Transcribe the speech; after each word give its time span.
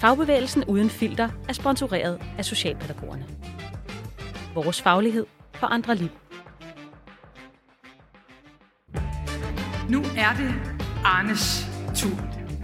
Fagbevægelsen 0.00 0.64
uden 0.64 0.90
filter 0.90 1.28
er 1.48 1.52
sponsoreret 1.52 2.20
af 2.38 2.44
Socialpædagogerne. 2.44 3.24
Vores 4.54 4.82
faglighed 4.82 5.26
for 5.54 5.66
andre 5.66 5.94
liv. 5.94 6.08
Nu 9.88 9.98
er 9.98 10.36
det 10.38 10.54
Arnes 11.04 11.66
tur. 11.96 12.10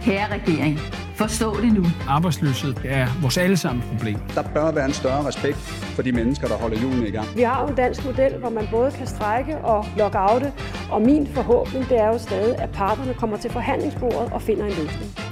Kære 0.01 0.33
regering, 0.33 0.79
forstå 1.15 1.61
det 1.61 1.73
nu. 1.73 1.83
Arbejdsløshed 2.07 2.75
er 2.85 3.07
vores 3.21 3.37
allesammens 3.37 3.85
problem. 3.85 4.19
Der 4.35 4.43
bør 4.53 4.71
være 4.71 4.85
en 4.85 4.93
større 4.93 5.27
respekt 5.27 5.57
for 5.95 6.01
de 6.01 6.11
mennesker, 6.11 6.47
der 6.47 6.55
holder 6.57 6.81
julen 6.81 7.07
i 7.07 7.11
gang. 7.11 7.27
Vi 7.35 7.41
har 7.41 7.61
jo 7.61 7.67
en 7.67 7.75
dansk 7.75 8.05
model, 8.05 8.37
hvor 8.37 8.49
man 8.49 8.67
både 8.71 8.91
kan 8.91 9.07
strække 9.07 9.57
og 9.57 9.85
lockoute, 9.97 10.53
og 10.91 11.01
min 11.01 11.27
forhåbning 11.27 11.89
det 11.89 11.99
er 11.99 12.07
jo 12.07 12.17
stadig, 12.17 12.59
at 12.59 12.69
parterne 12.69 13.13
kommer 13.13 13.37
til 13.37 13.51
forhandlingsbordet 13.51 14.33
og 14.33 14.41
finder 14.41 14.65
en 14.65 14.73
løsning. 14.81 15.24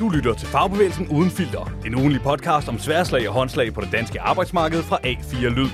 Du 0.00 0.08
lytter 0.08 0.34
til 0.34 0.48
Fagbevægelsen 0.48 1.08
Uden 1.08 1.30
Filter, 1.30 1.70
en 1.86 1.94
ugenlig 1.94 2.22
podcast 2.22 2.68
om 2.68 2.78
sværslag 2.78 3.28
og 3.28 3.34
håndslag 3.34 3.74
på 3.74 3.80
det 3.80 3.92
danske 3.92 4.20
arbejdsmarked 4.20 4.82
fra 4.82 4.98
A4 5.06 5.46
Lyd. 5.46 5.68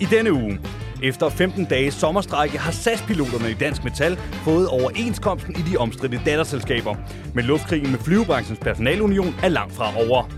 I 0.00 0.04
denne 0.04 0.32
uge, 0.32 0.60
efter 1.02 1.28
15 1.28 1.64
dages 1.64 1.94
sommerstrække 1.94 2.58
har 2.58 2.72
SAS-piloterne 2.72 3.50
i 3.50 3.54
Dansk 3.54 3.84
Metal 3.84 4.16
fået 4.16 4.68
overenskomsten 4.68 5.56
i 5.56 5.70
de 5.70 5.76
omstridte 5.76 6.20
datterselskaber. 6.26 6.94
Men 7.34 7.44
luftkrigen 7.44 7.90
med 7.90 7.98
flyvebranchens 7.98 8.58
personalunion 8.58 9.34
er 9.42 9.48
langt 9.48 9.74
fra 9.74 10.06
over. 10.06 10.30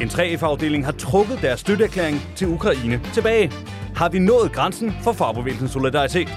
En 0.00 0.08
3F-afdeling 0.08 0.84
har 0.84 0.92
trukket 0.92 1.38
deres 1.42 1.60
støtteerklæring 1.60 2.20
til 2.36 2.48
Ukraine 2.48 3.00
tilbage. 3.12 3.52
Har 3.96 4.08
vi 4.08 4.18
nået 4.18 4.52
grænsen 4.52 4.92
for 5.02 5.12
fagbevægelsens 5.12 5.70
solidaritet? 5.70 6.28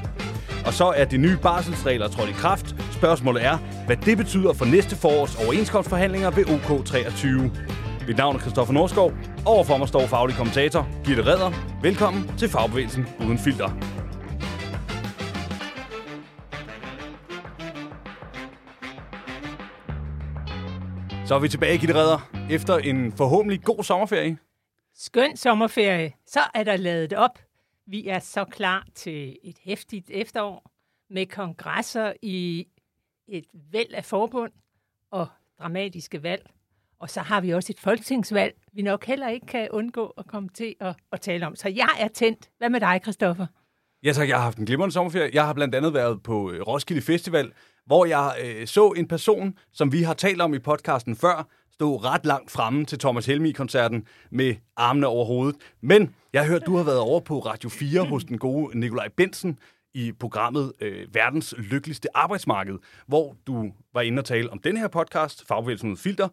Og 0.67 0.73
så 0.73 0.93
er 0.95 1.05
de 1.05 1.17
nye 1.17 1.37
barselsregler 1.37 2.07
trådt 2.07 2.29
i 2.29 2.33
kraft. 2.33 2.75
Spørgsmålet 2.91 3.45
er, 3.45 3.57
hvad 3.85 3.97
det 3.97 4.17
betyder 4.17 4.53
for 4.53 4.65
næste 4.65 4.95
forårs 4.95 5.35
overenskomstforhandlinger 5.35 6.31
ved 6.31 6.45
OK23. 6.45 7.27
Mit 8.07 8.17
navn 8.17 8.35
er 8.35 8.39
Christoffer 8.39 8.73
Norskov. 8.73 9.13
Overfor 9.45 9.77
mig 9.77 9.87
står 9.87 10.07
faglig 10.07 10.35
kommentator 10.35 10.87
Gitte 11.05 11.25
Redder. 11.25 11.51
Velkommen 11.81 12.37
til 12.37 12.49
Fagbevægelsen 12.49 13.07
Uden 13.19 13.37
Filter. 13.37 13.69
Så 21.25 21.35
er 21.35 21.39
vi 21.39 21.49
tilbage, 21.49 21.77
Gitte 21.77 21.95
Redder, 21.95 22.29
efter 22.49 22.77
en 22.77 23.11
forhåbentlig 23.17 23.63
god 23.63 23.83
sommerferie. 23.83 24.37
Skøn 24.95 25.37
sommerferie. 25.37 26.13
Så 26.27 26.39
er 26.53 26.63
der 26.63 26.77
lavet 26.77 27.13
op. 27.13 27.46
Vi 27.87 28.07
er 28.07 28.19
så 28.19 28.45
klar 28.45 28.87
til 28.95 29.37
et 29.43 29.57
hæftigt 29.61 30.09
efterår 30.09 30.71
med 31.09 31.25
kongresser 31.25 32.13
i 32.21 32.67
et 33.27 33.45
væld 33.71 33.93
af 33.93 34.05
forbund 34.05 34.51
og 35.11 35.27
dramatiske 35.59 36.23
valg. 36.23 36.49
Og 36.99 37.09
så 37.09 37.21
har 37.21 37.41
vi 37.41 37.53
også 37.53 37.73
et 37.73 37.79
folketingsvalg, 37.79 38.53
vi 38.73 38.81
nok 38.81 39.05
heller 39.05 39.29
ikke 39.29 39.45
kan 39.45 39.69
undgå 39.71 40.05
at 40.07 40.27
komme 40.27 40.49
til 40.49 40.75
at, 40.79 40.95
at 41.11 41.21
tale 41.21 41.47
om. 41.47 41.55
Så 41.55 41.69
jeg 41.69 41.89
er 41.99 42.07
tændt. 42.07 42.49
Hvad 42.57 42.69
med 42.69 42.79
dig, 42.79 42.99
Christoffer? 43.03 43.47
Ja 44.03 44.11
tak, 44.11 44.29
jeg 44.29 44.37
har 44.37 44.43
haft 44.43 44.57
en 44.57 44.65
glimrende 44.65 44.93
sommerferie. 44.93 45.31
Jeg 45.33 45.45
har 45.45 45.53
blandt 45.53 45.75
andet 45.75 45.93
været 45.93 46.23
på 46.23 46.51
øh, 46.51 46.61
Roskilde 46.61 47.01
Festival, 47.01 47.51
hvor 47.85 48.05
jeg 48.05 48.35
øh, 48.43 48.67
så 48.67 48.87
en 48.87 49.07
person, 49.07 49.57
som 49.73 49.91
vi 49.91 50.03
har 50.03 50.13
talt 50.13 50.41
om 50.41 50.53
i 50.53 50.59
podcasten 50.59 51.15
før, 51.15 51.47
stå 51.77 51.97
ret 51.97 52.25
langt 52.25 52.51
fremme 52.51 52.85
til 52.85 52.99
Thomas 52.99 53.25
Helmi-koncerten 53.25 54.07
med 54.31 54.55
armene 54.77 55.07
over 55.07 55.25
hovedet. 55.25 55.55
Men 55.81 56.15
jeg 56.33 56.41
har 56.41 56.49
hørt, 56.49 56.65
du 56.65 56.75
har 56.75 56.83
været 56.83 56.99
over 56.99 57.19
på 57.19 57.39
Radio 57.39 57.69
4 57.69 58.05
hos 58.05 58.23
den 58.23 58.37
gode 58.37 58.79
Nikolaj 58.79 59.07
Bensen 59.17 59.59
i 59.93 60.11
programmet 60.11 60.73
øh, 60.81 61.07
Verdens 61.13 61.55
Lykkeligste 61.57 62.17
Arbejdsmarked, 62.17 62.77
hvor 63.07 63.35
du 63.47 63.71
var 63.93 64.01
inde 64.01 64.19
og 64.19 64.25
tale 64.25 64.49
om 64.49 64.59
den 64.59 64.77
her 64.77 64.87
podcast, 64.87 65.47
Fagbevægelsen 65.47 65.87
uden 65.87 65.97
filter, 65.97 66.27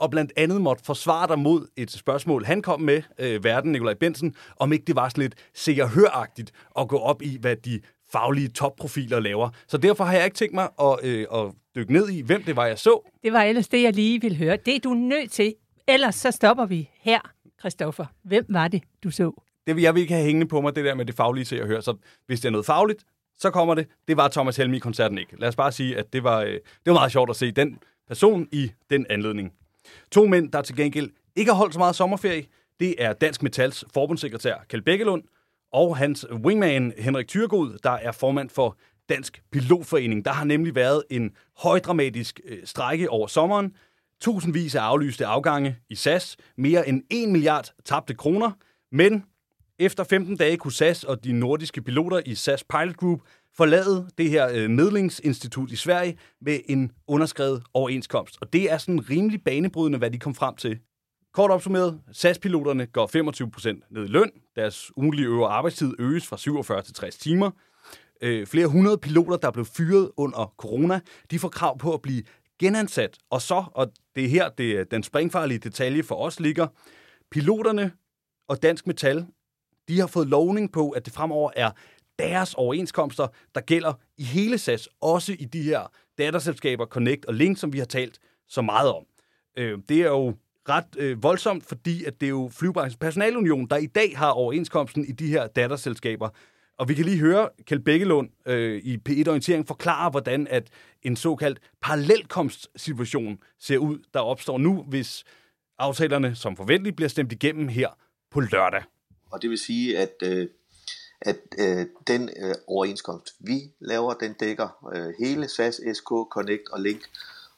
og 0.00 0.10
blandt 0.10 0.32
andet 0.36 0.60
måtte 0.60 0.84
forsvare 0.84 1.28
dig 1.28 1.38
mod 1.38 1.66
et 1.76 1.90
spørgsmål, 1.90 2.44
han 2.44 2.62
kom 2.62 2.80
med, 2.80 3.02
øh, 3.18 3.44
verden 3.44 3.72
Nikolaj 3.72 3.94
Bensen, 3.94 4.34
om 4.56 4.72
ikke 4.72 4.84
det 4.84 4.96
var 4.96 5.08
sådan 5.08 5.22
lidt 5.22 5.34
se 5.54 5.78
og 5.82 5.90
høragtigt 5.90 6.52
at 6.78 6.88
gå 6.88 6.98
op 6.98 7.22
i, 7.22 7.38
hvad 7.40 7.56
de 7.56 7.80
faglige 8.12 8.48
topprofiler 8.48 9.20
laver. 9.20 9.50
Så 9.66 9.76
derfor 9.76 10.04
har 10.04 10.14
jeg 10.14 10.24
ikke 10.24 10.36
tænkt 10.36 10.54
mig 10.54 10.68
at, 10.80 10.98
øh, 11.02 11.26
at 11.34 11.52
dykke 11.76 11.92
ned 11.92 12.08
i, 12.08 12.20
hvem 12.20 12.42
det 12.42 12.56
var, 12.56 12.66
jeg 12.66 12.78
så. 12.78 13.10
Det 13.22 13.32
var 13.32 13.42
ellers 13.42 13.68
det, 13.68 13.82
jeg 13.82 13.94
lige 13.94 14.20
ville 14.20 14.36
høre. 14.36 14.56
Det 14.56 14.76
er 14.76 14.80
du 14.80 14.94
nødt 14.94 15.30
til. 15.30 15.54
Ellers 15.88 16.14
så 16.14 16.30
stopper 16.30 16.66
vi 16.66 16.90
her, 17.00 17.20
Christoffer. 17.60 18.06
Hvem 18.22 18.46
var 18.48 18.68
det, 18.68 18.82
du 19.04 19.10
så? 19.10 19.42
Det 19.66 19.76
vil 19.76 19.82
jeg 19.82 19.94
vil 19.94 20.00
ikke 20.00 20.14
have 20.14 20.24
hængende 20.24 20.48
på 20.48 20.60
mig, 20.60 20.76
det 20.76 20.84
der 20.84 20.94
med 20.94 21.04
det 21.04 21.14
faglige 21.14 21.44
se 21.44 21.60
og 21.62 21.66
høre. 21.66 21.82
Så 21.82 21.96
hvis 22.26 22.40
det 22.40 22.48
er 22.48 22.52
noget 22.52 22.66
fagligt, 22.66 23.04
så 23.38 23.50
kommer 23.50 23.74
det. 23.74 23.86
Det 24.08 24.16
var 24.16 24.28
Thomas 24.28 24.56
Helmi-koncerten 24.56 25.18
ikke. 25.18 25.40
Lad 25.40 25.48
os 25.48 25.56
bare 25.56 25.72
sige, 25.72 25.96
at 25.98 26.12
det 26.12 26.24
var, 26.24 26.40
øh, 26.40 26.52
det 26.52 26.62
var 26.86 26.92
meget 26.92 27.12
sjovt 27.12 27.30
at 27.30 27.36
se 27.36 27.50
den 27.50 27.78
person 28.08 28.48
i 28.52 28.72
den 28.90 29.06
anledning. 29.10 29.52
To 30.12 30.26
mænd, 30.26 30.52
der 30.52 30.62
til 30.62 30.76
gengæld 30.76 31.10
ikke 31.36 31.50
har 31.50 31.56
holdt 31.58 31.72
så 31.74 31.78
meget 31.78 31.96
sommerferie, 31.96 32.44
det 32.80 32.94
er 32.98 33.12
Dansk 33.12 33.42
Metals 33.42 33.84
forbundssekretær 33.94 34.54
Kjeld 34.68 34.82
Bækkelund 34.82 35.22
og 35.72 35.96
hans 35.96 36.26
wingman 36.30 36.92
Henrik 36.98 37.28
Tyrgod, 37.28 37.78
der 37.82 37.90
er 37.90 38.12
formand 38.12 38.50
for 38.50 38.76
Dansk 39.10 39.42
Pilotforening. 39.52 40.24
Der 40.24 40.32
har 40.32 40.44
nemlig 40.44 40.74
været 40.74 41.02
en 41.10 41.30
højdramatisk 41.58 42.40
øh, 42.44 42.58
strække 42.64 43.10
over 43.10 43.26
sommeren. 43.26 43.74
Tusindvis 44.20 44.74
af 44.74 44.80
aflyste 44.80 45.26
afgange 45.26 45.76
i 45.88 45.94
SAS. 45.94 46.36
Mere 46.56 46.88
end 46.88 47.02
1 47.10 47.28
milliard 47.28 47.72
tabte 47.84 48.14
kroner. 48.14 48.50
Men 48.92 49.24
efter 49.78 50.04
15 50.04 50.36
dage 50.36 50.56
kunne 50.56 50.72
SAS 50.72 51.04
og 51.04 51.24
de 51.24 51.32
nordiske 51.32 51.82
piloter 51.82 52.20
i 52.26 52.34
SAS 52.34 52.64
Pilot 52.64 52.96
Group 52.96 53.20
forlade 53.56 54.08
det 54.18 54.30
her 54.30 54.48
øh, 54.54 54.70
medlingsinstitut 54.70 55.70
i 55.70 55.76
Sverige 55.76 56.18
med 56.40 56.60
en 56.68 56.92
underskrevet 57.06 57.62
overenskomst. 57.74 58.38
Og 58.40 58.52
det 58.52 58.72
er 58.72 58.78
sådan 58.78 59.10
rimelig 59.10 59.42
banebrydende, 59.44 59.98
hvad 59.98 60.10
de 60.10 60.18
kom 60.18 60.34
frem 60.34 60.56
til. 60.56 60.78
Kort 61.34 61.50
opsummeret, 61.50 62.00
SAS-piloterne 62.12 62.86
går 62.86 63.06
25% 63.76 63.88
ned 63.90 64.04
i 64.04 64.06
løn. 64.06 64.30
Deres 64.56 64.92
ugenlige 64.96 65.26
øvre 65.26 65.48
arbejdstid 65.48 65.94
øges 65.98 66.26
fra 66.26 66.36
47 66.36 66.82
til 66.82 66.94
60 66.94 67.16
timer. 67.16 67.50
Øh, 68.22 68.46
flere 68.46 68.66
hundrede 68.66 68.98
piloter, 68.98 69.36
der 69.36 69.50
blev 69.50 69.64
fyret 69.64 70.10
under 70.16 70.54
corona, 70.56 71.00
de 71.30 71.38
får 71.38 71.48
krav 71.48 71.78
på 71.78 71.94
at 71.94 72.02
blive 72.02 72.22
genansat. 72.58 73.18
Og 73.30 73.42
så, 73.42 73.64
og 73.74 73.92
det 74.14 74.24
er 74.24 74.28
her, 74.28 74.48
det, 74.48 74.90
den 74.90 75.02
springfarlige 75.02 75.58
detalje 75.58 76.02
for 76.02 76.14
os 76.14 76.40
ligger, 76.40 76.66
piloterne 77.30 77.92
og 78.48 78.62
Dansk 78.62 78.86
Metal, 78.86 79.26
de 79.88 80.00
har 80.00 80.06
fået 80.06 80.28
lovning 80.28 80.72
på, 80.72 80.90
at 80.90 81.04
det 81.04 81.12
fremover 81.12 81.50
er 81.56 81.70
deres 82.18 82.54
overenskomster, 82.54 83.26
der 83.54 83.60
gælder 83.60 83.92
i 84.18 84.22
hele 84.22 84.58
SAS, 84.58 84.88
også 85.00 85.32
i 85.38 85.44
de 85.44 85.62
her 85.62 85.92
datterselskaber 86.18 86.86
Connect 86.86 87.24
og 87.24 87.34
Link, 87.34 87.58
som 87.58 87.72
vi 87.72 87.78
har 87.78 87.86
talt 87.86 88.18
så 88.48 88.62
meget 88.62 88.92
om. 88.92 89.04
Øh, 89.58 89.78
det 89.88 90.00
er 90.00 90.08
jo 90.08 90.34
ret 90.68 90.96
øh, 90.98 91.22
voldsomt, 91.22 91.66
fordi 91.66 92.04
at 92.04 92.20
det 92.20 92.26
er 92.26 92.30
jo 92.30 92.50
flybranchens 92.52 92.96
Personalunion, 92.96 93.66
der 93.66 93.76
i 93.76 93.86
dag 93.86 94.18
har 94.18 94.30
overenskomsten 94.30 95.04
i 95.04 95.12
de 95.12 95.28
her 95.28 95.46
datterselskaber. 95.46 96.28
Og 96.80 96.88
vi 96.88 96.94
kan 96.94 97.04
lige 97.04 97.18
høre 97.18 97.48
Kjeld 97.66 97.80
Bækkelund 97.80 98.30
øh, 98.46 98.82
i 98.84 98.98
P1-orientering 99.08 99.66
forklare, 99.66 100.10
hvordan 100.10 100.46
at 100.50 100.68
en 101.02 101.16
såkaldt 101.16 101.60
parallelkomstsituation 101.80 103.38
ser 103.58 103.78
ud, 103.78 103.98
der 104.14 104.20
opstår 104.20 104.58
nu, 104.58 104.82
hvis 104.88 105.24
aftalerne 105.78 106.34
som 106.34 106.56
forventeligt 106.56 106.96
bliver 106.96 107.08
stemt 107.08 107.32
igennem 107.32 107.68
her 107.68 107.88
på 108.30 108.40
lørdag. 108.40 108.82
Og 109.30 109.42
det 109.42 109.50
vil 109.50 109.58
sige, 109.58 109.98
at 109.98 110.14
øh, 110.22 110.48
at 111.20 111.36
øh, 111.58 111.86
den 112.06 112.30
øh, 112.42 112.54
overenskomst, 112.66 113.34
vi 113.38 113.72
laver, 113.80 114.14
den 114.14 114.32
dækker 114.32 114.90
øh, 114.94 115.14
hele 115.18 115.48
SAS, 115.48 115.80
SK, 115.94 116.08
Connect 116.30 116.68
og 116.72 116.80
Link. 116.80 117.00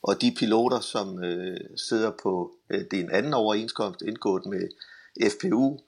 Og 0.02 0.22
de 0.22 0.34
piloter, 0.38 0.80
som 0.80 1.24
øh, 1.24 1.60
sidder 1.76 2.12
på 2.22 2.52
øh, 2.70 2.80
det 2.90 2.98
er 2.98 3.04
en 3.04 3.10
anden 3.10 3.34
overenskomst 3.34 4.02
indgået 4.02 4.46
med 4.46 4.68
FPU, 5.30 5.78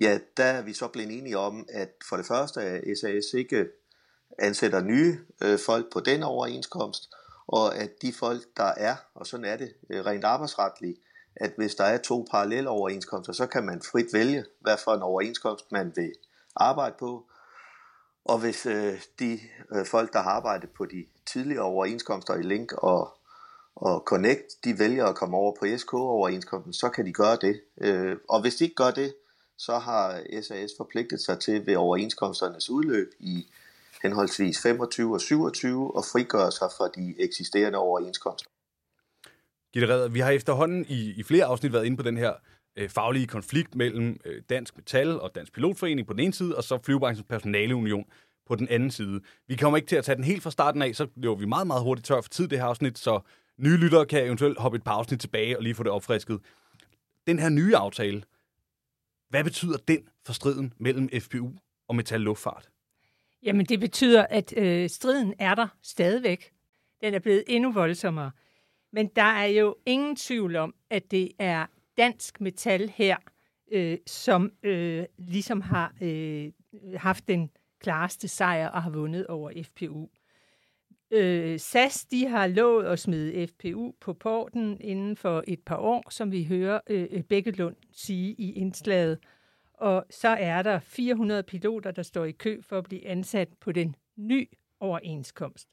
ja, 0.00 0.18
der 0.36 0.44
er 0.44 0.62
vi 0.62 0.72
så 0.72 0.88
blevet 0.88 1.18
enige 1.18 1.38
om, 1.38 1.66
at 1.68 1.90
for 2.08 2.16
det 2.16 2.26
første 2.26 2.60
er 2.60 2.94
SAS 3.00 3.34
ikke 3.34 3.66
ansætter 4.38 4.80
nye 4.80 5.18
øh, 5.42 5.58
folk 5.58 5.92
på 5.92 6.00
den 6.00 6.22
overenskomst, 6.22 7.10
og 7.46 7.76
at 7.76 8.02
de 8.02 8.12
folk, 8.12 8.42
der 8.56 8.72
er, 8.76 8.96
og 9.14 9.26
sådan 9.26 9.46
er 9.46 9.56
det 9.56 9.74
øh, 9.90 10.06
rent 10.06 10.24
arbejdsretligt, 10.24 10.98
at 11.36 11.52
hvis 11.56 11.74
der 11.74 11.84
er 11.84 11.98
to 11.98 12.26
parallelle 12.30 12.70
overenskomster, 12.70 13.32
så 13.32 13.46
kan 13.46 13.64
man 13.64 13.82
frit 13.82 14.12
vælge, 14.12 14.44
hvad 14.60 14.76
for 14.84 14.94
en 14.94 15.02
overenskomst 15.02 15.72
man 15.72 15.92
vil 15.96 16.12
arbejde 16.56 16.94
på. 16.98 17.26
Og 18.24 18.38
hvis 18.38 18.66
øh, 18.66 19.00
de 19.18 19.40
øh, 19.74 19.86
folk, 19.86 20.12
der 20.12 20.22
har 20.22 20.30
arbejdet 20.30 20.70
på 20.70 20.84
de 20.84 21.06
tidligere 21.26 21.64
overenskomster 21.64 22.34
i 22.34 22.42
Link 22.42 22.72
og, 22.72 23.18
og 23.76 24.02
Connect, 24.06 24.64
de 24.64 24.78
vælger 24.78 25.06
at 25.06 25.16
komme 25.16 25.36
over 25.36 25.54
på 25.58 25.66
SK-overenskomsten, 25.76 26.72
så 26.72 26.88
kan 26.88 27.06
de 27.06 27.12
gøre 27.12 27.36
det. 27.40 27.60
Øh, 27.80 28.16
og 28.28 28.40
hvis 28.40 28.54
de 28.54 28.64
ikke 28.64 28.76
gør 28.76 28.90
det, 28.90 29.14
så 29.58 29.78
har 29.78 30.22
SAS 30.42 30.70
forpligtet 30.76 31.20
sig 31.20 31.40
til 31.40 31.66
ved 31.66 31.76
overenskomsternes 31.76 32.70
udløb 32.70 33.12
i 33.18 33.46
henholdsvis 34.02 34.62
25 34.62 35.14
og 35.14 35.20
27 35.20 35.96
og 35.96 36.04
frigøre 36.12 36.52
sig 36.52 36.68
fra 36.76 36.88
de 36.88 37.14
eksisterende 37.18 37.78
overenskomster. 37.78 38.50
Gitte 39.72 39.88
Redder, 39.88 40.08
vi 40.08 40.20
har 40.20 40.30
efterhånden 40.30 40.86
i, 40.88 41.14
i 41.16 41.22
flere 41.22 41.44
afsnit 41.44 41.72
været 41.72 41.84
inde 41.84 41.96
på 41.96 42.02
den 42.02 42.16
her 42.16 42.32
øh, 42.76 42.88
faglige 42.88 43.26
konflikt 43.26 43.74
mellem 43.74 44.20
øh, 44.24 44.42
Dansk 44.50 44.76
Metal 44.76 45.20
og 45.20 45.34
Dansk 45.34 45.52
Pilotforening 45.52 46.06
på 46.06 46.12
den 46.12 46.20
ene 46.20 46.32
side, 46.32 46.56
og 46.56 46.64
så 46.64 46.78
Flyvebranchens 46.82 47.26
Personaleunion 47.28 48.04
på 48.46 48.54
den 48.54 48.68
anden 48.68 48.90
side. 48.90 49.20
Vi 49.48 49.56
kommer 49.56 49.76
ikke 49.76 49.88
til 49.88 49.96
at 49.96 50.04
tage 50.04 50.16
den 50.16 50.24
helt 50.24 50.42
fra 50.42 50.50
starten 50.50 50.82
af, 50.82 50.94
så 50.94 51.06
løber 51.16 51.34
vi 51.34 51.46
meget, 51.46 51.66
meget 51.66 51.82
hurtigt 51.82 52.06
tør 52.06 52.20
for 52.20 52.28
tid 52.28 52.48
det 52.48 52.58
her 52.58 52.64
afsnit, 52.64 52.98
så 52.98 53.20
nye 53.58 53.76
lyttere 53.76 54.06
kan 54.06 54.26
eventuelt 54.26 54.58
hoppe 54.58 54.76
et 54.76 54.84
par 54.84 54.92
afsnit 54.92 55.20
tilbage 55.20 55.56
og 55.56 55.62
lige 55.62 55.74
få 55.74 55.82
det 55.82 55.92
opfrisket. 55.92 56.40
Den 57.26 57.38
her 57.38 57.48
nye 57.48 57.76
aftale, 57.76 58.22
hvad 59.34 59.44
betyder 59.44 59.76
den 59.76 60.08
for 60.26 60.32
striden 60.32 60.72
mellem 60.78 61.08
FPU 61.20 61.48
og 61.88 61.96
Metal 61.96 62.20
Luftfart? 62.20 62.68
Jamen, 63.42 63.66
det 63.66 63.80
betyder, 63.80 64.26
at 64.30 64.54
øh, 64.56 64.90
striden 64.90 65.34
er 65.38 65.54
der 65.54 65.68
stadigvæk. 65.82 66.52
Den 67.00 67.14
er 67.14 67.18
blevet 67.18 67.44
endnu 67.46 67.72
voldsommere. 67.72 68.30
Men 68.92 69.06
der 69.16 69.22
er 69.22 69.46
jo 69.46 69.76
ingen 69.86 70.16
tvivl 70.16 70.56
om, 70.56 70.74
at 70.90 71.10
det 71.10 71.32
er 71.38 71.66
dansk 71.96 72.40
metal 72.40 72.88
her, 72.88 73.16
øh, 73.72 73.98
som 74.06 74.50
øh, 74.62 75.04
ligesom 75.18 75.60
har 75.60 75.94
øh, 76.02 76.52
haft 76.96 77.28
den 77.28 77.50
klareste 77.80 78.28
sejr 78.28 78.68
og 78.68 78.82
har 78.82 78.90
vundet 78.90 79.26
over 79.26 79.62
FPU. 79.62 80.06
Øh, 81.14 81.58
SAS 81.58 82.04
de 82.04 82.26
har 82.26 82.46
lovet 82.46 82.84
at 82.84 82.98
smide 82.98 83.46
FPU 83.46 83.92
på 84.00 84.12
porten 84.12 84.76
inden 84.80 85.16
for 85.16 85.44
et 85.46 85.60
par 85.60 85.76
år, 85.76 86.10
som 86.10 86.32
vi 86.32 86.44
hører 86.44 86.80
øh, 86.90 87.06
øh 87.10 87.22
Bækkelund 87.22 87.76
sige 87.92 88.34
i 88.38 88.52
indslaget. 88.52 89.18
Og 89.74 90.04
så 90.10 90.28
er 90.28 90.62
der 90.62 90.78
400 90.78 91.42
piloter, 91.42 91.90
der 91.90 92.02
står 92.02 92.24
i 92.24 92.32
kø 92.32 92.60
for 92.62 92.78
at 92.78 92.84
blive 92.84 93.06
ansat 93.06 93.48
på 93.60 93.72
den 93.72 93.96
ny 94.16 94.48
overenskomst. 94.80 95.68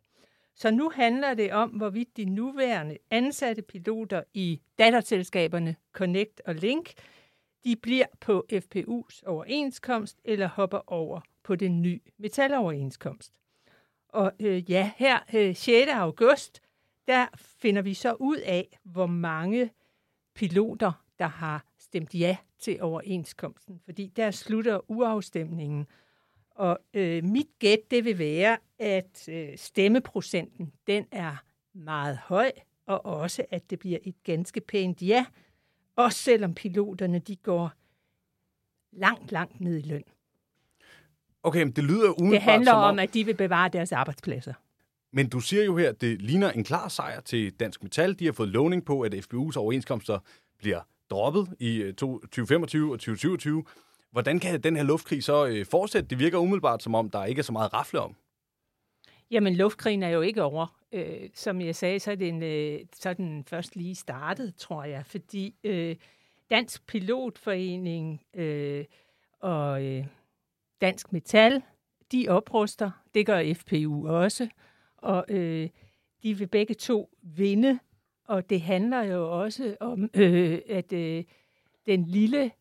Så 0.56 0.72
nu 0.72 0.90
handler 0.90 1.34
det 1.34 1.54
om, 1.54 1.70
hvorvidt 1.70 2.18
de 2.18 2.26
nuværende 2.26 2.98
ansatte 3.12 3.62
piloter 3.62 4.24
i 4.34 4.62
datterselskaberne 4.80 5.76
Connect 5.92 6.42
og 6.46 6.56
Link, 6.56 6.94
de 7.64 7.76
bliver 7.76 8.06
på 8.20 8.46
FPU's 8.54 9.22
overenskomst 9.26 10.18
eller 10.26 10.48
hopper 10.48 10.82
over 10.88 11.22
på 11.44 11.56
den 11.56 11.82
nye 11.82 12.00
metaloverenskomst. 12.18 13.41
Og 14.12 14.32
øh, 14.40 14.72
ja, 14.72 14.92
her 14.98 15.20
øh, 15.34 15.56
6. 15.56 15.92
august, 15.92 16.62
der 17.08 17.28
finder 17.36 17.82
vi 17.82 17.94
så 17.94 18.14
ud 18.14 18.38
af, 18.38 18.80
hvor 18.84 19.06
mange 19.06 19.72
piloter, 20.36 20.92
der 21.20 21.28
har 21.28 21.66
stemt 21.78 22.16
ja 22.16 22.38
til 22.60 22.82
overenskomsten, 22.82 23.80
fordi 23.86 24.08
der 24.16 24.32
slutter 24.32 24.92
uafstemningen. 24.92 25.88
Og 26.50 26.80
øh, 26.94 27.24
mit 27.24 27.48
gæt, 27.60 27.92
det 27.92 28.06
vil 28.06 28.20
være, 28.20 28.58
at 28.80 29.30
øh, 29.30 29.58
stemmeprocenten, 29.58 30.74
den 30.88 31.08
er 31.12 31.44
meget 31.74 32.18
høj, 32.18 32.52
og 32.86 33.06
også, 33.06 33.46
at 33.50 33.70
det 33.70 33.80
bliver 33.80 34.00
et 34.04 34.24
ganske 34.24 34.62
pænt 34.62 35.02
ja, 35.02 35.26
også 35.96 36.18
selvom 36.18 36.54
piloterne, 36.54 37.20
de 37.20 37.36
går 37.36 37.72
langt, 38.92 39.32
langt 39.32 39.62
ned 39.62 39.78
i 39.78 39.82
løn. 39.82 40.04
Okay, 41.44 41.64
men 41.64 41.72
det 41.72 41.84
lyder 41.84 42.22
umiddelbart 42.22 42.32
Det 42.32 42.42
handler 42.42 42.72
som 42.72 42.80
om, 42.82 43.00
at 43.00 43.14
de 43.14 43.26
vil 43.26 43.36
bevare 43.36 43.70
deres 43.70 43.92
arbejdspladser. 43.92 44.54
Men 45.14 45.30
du 45.30 45.40
siger 45.40 45.64
jo 45.64 45.78
her, 45.78 45.90
at 45.90 46.02
det 46.02 46.22
ligner 46.22 46.52
en 46.52 46.64
klar 46.64 46.88
sejr 46.88 47.22
til 47.22 47.54
Dansk 47.54 47.84
Metal. 47.84 48.20
De 48.20 48.26
har 48.26 48.32
fået 48.32 48.50
lovning 48.50 48.86
på, 48.86 49.02
at 49.02 49.14
FBU's 49.14 49.58
overenskomster 49.58 50.20
bliver 50.58 50.80
droppet 51.10 51.48
i 51.60 51.78
øh, 51.78 51.94
to- 51.94 52.20
2025 52.20 52.92
og 52.94 53.00
2027. 53.00 53.64
Hvordan 54.12 54.40
kan 54.40 54.62
den 54.62 54.76
her 54.76 54.84
luftkrig 54.84 55.24
så 55.24 55.46
øh, 55.46 55.66
fortsætte? 55.66 56.10
Det 56.10 56.20
virker 56.20 56.38
umiddelbart, 56.38 56.84
som 56.84 56.96
om 56.96 57.10
der 57.10 57.26
ikke 57.26 57.40
er 57.40 57.44
så 57.44 57.52
meget 57.52 57.74
rafle 57.74 58.00
om. 58.00 58.16
Jamen, 59.32 59.56
luftkrigen 59.56 60.04
er 60.04 60.10
jo 60.10 60.22
ikke 60.22 60.44
over. 60.44 60.78
Øh, 60.92 61.30
som 61.34 61.62
jeg 61.62 61.76
sagde, 61.76 62.00
så 62.00 62.12
er, 62.12 62.16
den, 62.16 62.44
øh, 62.44 62.80
så 62.94 63.10
er 63.10 63.14
den 63.14 63.44
først 63.44 63.76
lige 63.76 63.96
startet, 63.96 64.56
tror 64.56 64.84
jeg, 64.84 65.06
fordi 65.06 65.56
øh, 65.64 65.96
Dansk 66.50 66.88
Pilotforening 66.88 68.22
øh, 68.36 68.86
og 69.40 69.84
øh, 69.84 70.06
Dansk 70.82 71.14
Metal, 71.14 71.62
de 72.12 72.26
opruster. 72.30 72.92
Det 73.14 73.26
gør 73.26 73.54
FPU 73.54 74.08
også. 74.08 74.50
Og 74.98 75.26
øh, 75.30 75.70
de 76.24 76.38
vil 76.38 76.48
begge 76.48 76.74
to 76.74 77.10
vinde. 77.22 77.80
Og 78.28 78.50
det 78.50 78.62
handler 78.62 79.02
jo 79.02 79.42
også 79.42 79.78
om, 79.80 80.10
øh, 80.14 80.60
at 80.70 80.94
øh, 80.94 81.24
den 81.86 82.06
lille 82.06 82.52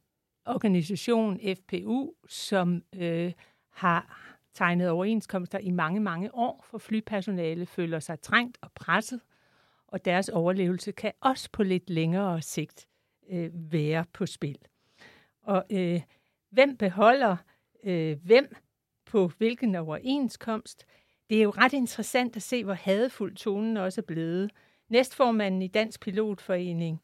organisation 0.47 1.41
FPU, 1.57 2.13
som 2.29 2.83
øh, 2.95 3.33
har 3.71 4.31
tegnet 4.55 4.89
overenskomster 4.89 5.59
i 5.59 5.71
mange, 5.71 6.01
mange 6.01 6.35
år, 6.35 6.65
for 6.71 6.79
flypersonale 6.79 7.67
føler 7.67 8.01
sig 8.01 8.21
trængt 8.21 8.59
og 8.61 8.73
presset, 8.73 9.21
og 9.87 10.05
deres 10.05 10.29
overlevelse 10.29 10.93
kan 10.93 11.13
også 11.21 11.49
på 11.53 11.63
lidt 11.63 11.91
længere 11.91 12.43
sigt 12.43 12.89
øh, 13.31 13.51
være 13.53 14.05
på 14.13 14.27
spil. 14.27 14.59
Og 15.43 15.65
øh, 15.71 16.01
hvem 16.51 16.77
beholder 16.77 17.37
øh, 17.85 18.19
hvem 18.25 18.55
på 19.07 19.31
hvilken 19.39 19.75
overenskomst? 19.75 20.87
Det 21.31 21.39
er 21.39 21.43
jo 21.43 21.51
ret 21.51 21.73
interessant 21.73 22.37
at 22.37 22.43
se, 22.43 22.65
hvor 22.65 22.75
hadefuld 22.75 23.37
tonen 23.37 23.77
også 23.77 24.01
er 24.01 24.07
blevet. 24.07 24.51
Næstformanden 24.89 25.63
i 25.63 25.69
Dansk 25.69 26.01
Pilotforening, 26.01 27.03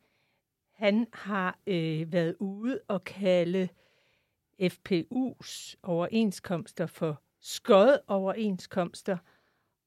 han 0.73 1.07
har 1.13 1.59
øh, 1.67 2.13
været 2.13 2.37
ude 2.41 2.81
og 2.89 3.05
kalde 3.05 3.69
FPU's 4.63 5.75
overenskomster 5.83 6.87
for 6.87 7.23
skød 7.41 7.99
overenskomster, 8.07 9.19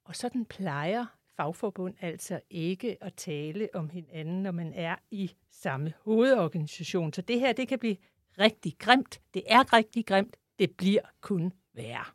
og 0.06 0.16
sådan 0.16 0.46
plejer 0.46 1.06
fagforbund 1.38 1.96
altså 2.02 2.42
ikke 2.50 3.04
at 3.04 3.14
tale 3.14 3.70
om 3.74 3.90
hinanden, 3.90 4.44
når 4.44 4.52
man 4.52 4.74
er 4.74 4.96
i 5.12 5.32
samme 5.50 5.94
hovedorganisation. 6.02 7.14
Så 7.14 7.22
det 7.22 7.40
her, 7.40 7.54
det 7.54 7.68
kan 7.68 7.80
blive 7.80 7.98
rigtig 8.40 8.74
grimt. 8.80 9.22
Det 9.34 9.44
er 9.48 9.74
rigtig 9.74 10.06
grimt. 10.06 10.38
Det 10.60 10.72
bliver 10.78 11.02
kun 11.22 11.54
værre. 11.76 12.06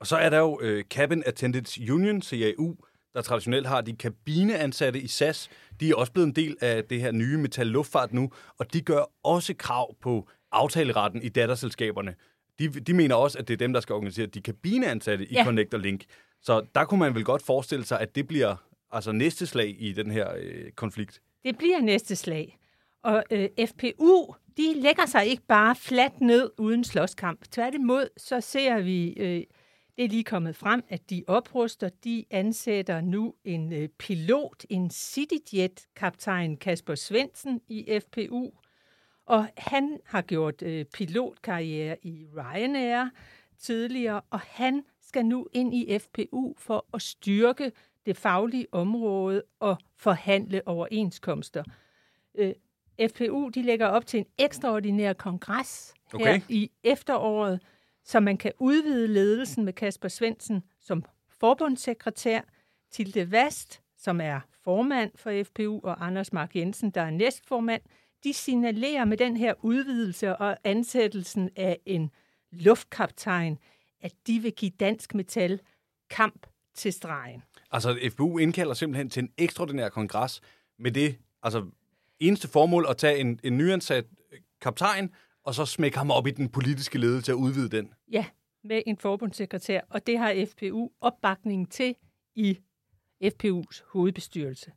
Og 0.00 0.06
så 0.06 0.16
er 0.16 0.30
der 0.30 0.38
jo 0.38 0.58
øh, 0.62 0.84
Cabin 0.84 1.22
Attendants 1.26 1.78
Union, 1.78 2.22
CAU, 2.22 2.76
der 3.14 3.22
traditionelt 3.22 3.66
har 3.66 3.80
de 3.80 3.96
kabineansatte 3.96 5.00
i 5.00 5.06
SAS. 5.06 5.50
De 5.80 5.90
er 5.90 5.94
også 5.94 6.12
blevet 6.12 6.26
en 6.26 6.36
del 6.36 6.56
af 6.60 6.84
det 6.84 7.00
her 7.00 7.12
nye 7.12 7.38
Metal 7.38 7.66
Luftfart 7.66 8.12
nu, 8.12 8.30
og 8.58 8.72
de 8.72 8.80
gør 8.80 9.10
også 9.22 9.54
krav 9.54 9.94
på 10.00 10.28
aftaleretten 10.52 11.22
i 11.22 11.28
datterselskaberne. 11.28 12.14
De, 12.58 12.68
de 12.68 12.94
mener 12.94 13.14
også, 13.14 13.38
at 13.38 13.48
det 13.48 13.54
er 13.54 13.58
dem, 13.58 13.72
der 13.72 13.80
skal 13.80 13.94
organisere 13.94 14.26
de 14.26 14.40
kabineansatte 14.42 15.26
i. 15.26 15.36
Connect 15.44 15.74
og 15.74 15.80
Link. 15.80 16.04
Så 16.40 16.66
der 16.74 16.84
kunne 16.84 17.00
man 17.00 17.14
vel 17.14 17.24
godt 17.24 17.42
forestille 17.42 17.84
sig, 17.84 18.00
at 18.00 18.14
det 18.14 18.28
bliver 18.28 18.56
altså 18.90 19.12
næste 19.12 19.46
slag 19.46 19.76
i 19.78 19.92
den 19.92 20.10
her 20.10 20.34
øh, 20.36 20.72
konflikt. 20.72 21.22
Det 21.44 21.58
bliver 21.58 21.80
næste 21.80 22.16
slag. 22.16 22.58
Og 23.02 23.24
øh, 23.30 23.48
FPU, 23.68 24.34
de 24.56 24.74
lægger 24.74 25.06
sig 25.06 25.26
ikke 25.26 25.42
bare 25.46 25.76
fladt 25.76 26.20
ned 26.20 26.50
uden 26.58 26.84
slåskamp. 26.84 27.44
Tværtimod, 27.50 28.08
så 28.16 28.40
ser 28.40 28.80
vi, 28.80 29.12
øh, 29.12 29.44
det 29.96 30.04
er 30.04 30.08
lige 30.08 30.24
kommet 30.24 30.56
frem, 30.56 30.82
at 30.88 31.10
de 31.10 31.24
opruster, 31.26 31.88
de 32.04 32.24
ansætter 32.30 33.00
nu 33.00 33.34
en 33.44 33.72
øh, 33.72 33.88
pilot, 33.88 34.64
en 34.70 34.90
CityJet-kaptajn 34.90 36.56
Kasper 36.56 36.94
Svendsen 36.94 37.60
i 37.68 38.00
FPU. 38.00 38.50
Og 39.26 39.48
han 39.56 39.98
har 40.04 40.22
gjort 40.22 40.62
øh, 40.62 40.84
pilotkarriere 40.84 41.96
i 42.02 42.26
Ryanair 42.36 43.08
tidligere, 43.58 44.20
og 44.30 44.40
han 44.40 44.84
skal 45.02 45.26
nu 45.26 45.48
ind 45.52 45.74
i 45.74 45.98
FPU 45.98 46.54
for 46.58 46.86
at 46.94 47.02
styrke 47.02 47.72
det 48.06 48.16
faglige 48.16 48.66
område 48.72 49.42
og 49.60 49.76
forhandle 49.96 50.62
overenskomster. 50.68 51.64
Øh, 52.34 52.52
FPU 53.08 53.48
de 53.48 53.62
lægger 53.62 53.86
op 53.86 54.06
til 54.06 54.18
en 54.18 54.26
ekstraordinær 54.38 55.12
kongres 55.12 55.94
okay. 56.14 56.24
her 56.24 56.40
i 56.48 56.70
efteråret, 56.84 57.60
så 58.04 58.20
man 58.20 58.36
kan 58.36 58.52
udvide 58.58 59.08
ledelsen 59.08 59.64
med 59.64 59.72
Kasper 59.72 60.08
Svendsen 60.08 60.62
som 60.80 61.04
forbundssekretær, 61.28 62.40
Tilde 62.90 63.32
Vast, 63.32 63.82
som 63.98 64.20
er 64.20 64.40
formand 64.64 65.10
for 65.14 65.42
FPU, 65.44 65.80
og 65.82 66.06
Anders 66.06 66.32
Mark 66.32 66.56
Jensen, 66.56 66.90
der 66.90 67.00
er 67.00 67.10
næstformand. 67.10 67.82
De 68.24 68.32
signalerer 68.32 69.04
med 69.04 69.16
den 69.16 69.36
her 69.36 69.54
udvidelse 69.62 70.36
og 70.36 70.56
ansættelsen 70.64 71.50
af 71.56 71.78
en 71.86 72.10
luftkaptajn, 72.50 73.58
at 74.00 74.12
de 74.26 74.38
vil 74.38 74.52
give 74.52 74.70
Dansk 74.80 75.14
Metal 75.14 75.60
kamp 76.10 76.46
til 76.74 76.92
stregen. 76.92 77.42
Altså, 77.70 77.98
FBU 78.10 78.38
indkalder 78.38 78.74
simpelthen 78.74 79.10
til 79.10 79.22
en 79.22 79.30
ekstraordinær 79.38 79.88
kongres 79.88 80.40
med 80.78 80.92
det 80.92 81.18
altså, 81.42 81.66
eneste 82.28 82.48
formål 82.48 82.86
at 82.88 82.96
tage 82.96 83.18
en, 83.18 83.40
en 83.44 83.58
nyansat 83.58 84.04
øh, 84.32 84.38
kaptajn, 84.60 85.10
og 85.44 85.54
så 85.54 85.66
smække 85.66 85.98
ham 85.98 86.10
op 86.10 86.26
i 86.26 86.30
den 86.30 86.48
politiske 86.48 86.98
ledelse 86.98 87.32
og 87.32 87.38
udvide 87.38 87.68
den. 87.68 87.92
Ja, 88.12 88.26
med 88.64 88.82
en 88.86 88.96
forbundssekretær, 88.96 89.80
og 89.90 90.06
det 90.06 90.18
har 90.18 90.46
FPU 90.50 90.90
opbakning 91.00 91.70
til 91.70 91.94
i 92.34 92.58
FPU's 93.24 93.82
hovedbestyrelse. 93.92 94.72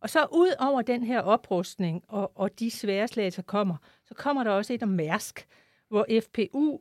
Og 0.00 0.10
så 0.10 0.26
ud 0.32 0.54
over 0.58 0.82
den 0.82 1.04
her 1.04 1.20
oprustning 1.20 2.02
og, 2.08 2.32
og 2.38 2.58
de 2.58 2.70
svære 2.70 3.08
slag, 3.08 3.32
der 3.36 3.42
kommer, 3.42 3.76
så 4.04 4.14
kommer 4.14 4.44
der 4.44 4.50
også 4.50 4.72
et 4.72 4.82
om 4.82 4.88
Mærsk, 4.88 5.46
hvor 5.88 6.06
FPU 6.22 6.80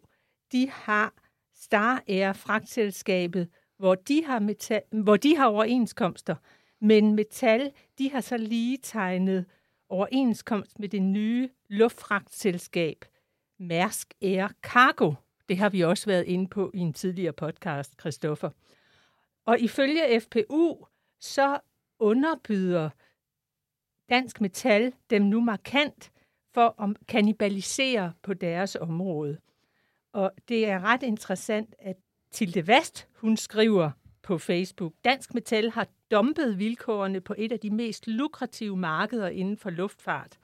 de 0.52 0.70
har 0.70 1.14
Star 1.56 2.04
Air 2.08 2.34
fragtselskabet, 2.34 3.50
hvor 3.78 3.96
de 3.96 4.26
har, 4.26 4.40
metal, 4.40 4.82
hvor 4.92 5.18
de 5.18 5.36
har 5.36 5.48
overenskomster, 5.48 6.36
men 6.82 7.16
Metal, 7.16 7.72
de 7.98 8.12
har 8.12 8.22
så 8.22 8.38
lige 8.38 8.78
tegnet 8.84 9.46
overenskomst 9.90 10.80
med 10.80 10.90
det 10.90 11.02
nye 11.02 11.50
luftfragtselskab 11.68 13.06
Mærsk 13.58 14.14
Air 14.22 14.48
Cargo. 14.62 15.14
Det 15.50 15.58
har 15.58 15.70
vi 15.70 15.82
også 15.82 16.06
været 16.06 16.24
inde 16.24 16.48
på 16.48 16.72
i 16.74 16.80
en 16.80 16.94
tidligere 16.94 17.34
podcast, 17.34 18.00
Christoffer. 18.00 18.50
Og 19.46 19.60
ifølge 19.60 20.20
FPU, 20.20 20.86
så 21.20 21.60
underbyder 22.00 22.90
Dansk 24.10 24.42
Metal 24.42 24.94
dem 25.10 25.22
nu 25.22 25.42
markant, 25.42 26.12
for 26.54 26.82
at 26.84 27.08
kanibalisere 27.08 28.14
på 28.22 28.34
deres 28.34 28.76
område. 28.76 29.38
Og 30.14 30.32
det 30.48 30.66
er 30.66 30.80
ret 30.80 31.04
interessant, 31.04 31.76
at 31.80 31.96
Tilde 32.32 32.68
Vest, 32.68 33.08
hun 33.16 33.38
skriver 33.38 33.92
på 34.22 34.38
Facebook, 34.38 34.94
Dansk 35.04 35.34
Metal 35.34 35.72
har 35.72 35.88
dumpet 36.12 36.60
vilkårene 36.60 37.22
på 37.22 37.36
et 37.38 37.52
af 37.52 37.60
de 37.60 37.70
mest 37.70 38.08
lukrative 38.08 38.78
markeder 38.78 39.28
inden 39.28 39.58
for 39.58 39.70
luftfart. 39.70 40.38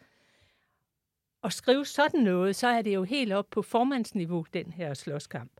Og 1.41 1.53
skrive 1.53 1.85
sådan 1.85 2.19
noget, 2.19 2.55
så 2.55 2.67
er 2.67 2.81
det 2.81 2.95
jo 2.95 3.03
helt 3.03 3.33
op 3.33 3.49
på 3.49 3.61
formandsniveau, 3.61 4.45
den 4.53 4.71
her 4.71 4.93
slåskamp. 4.93 5.51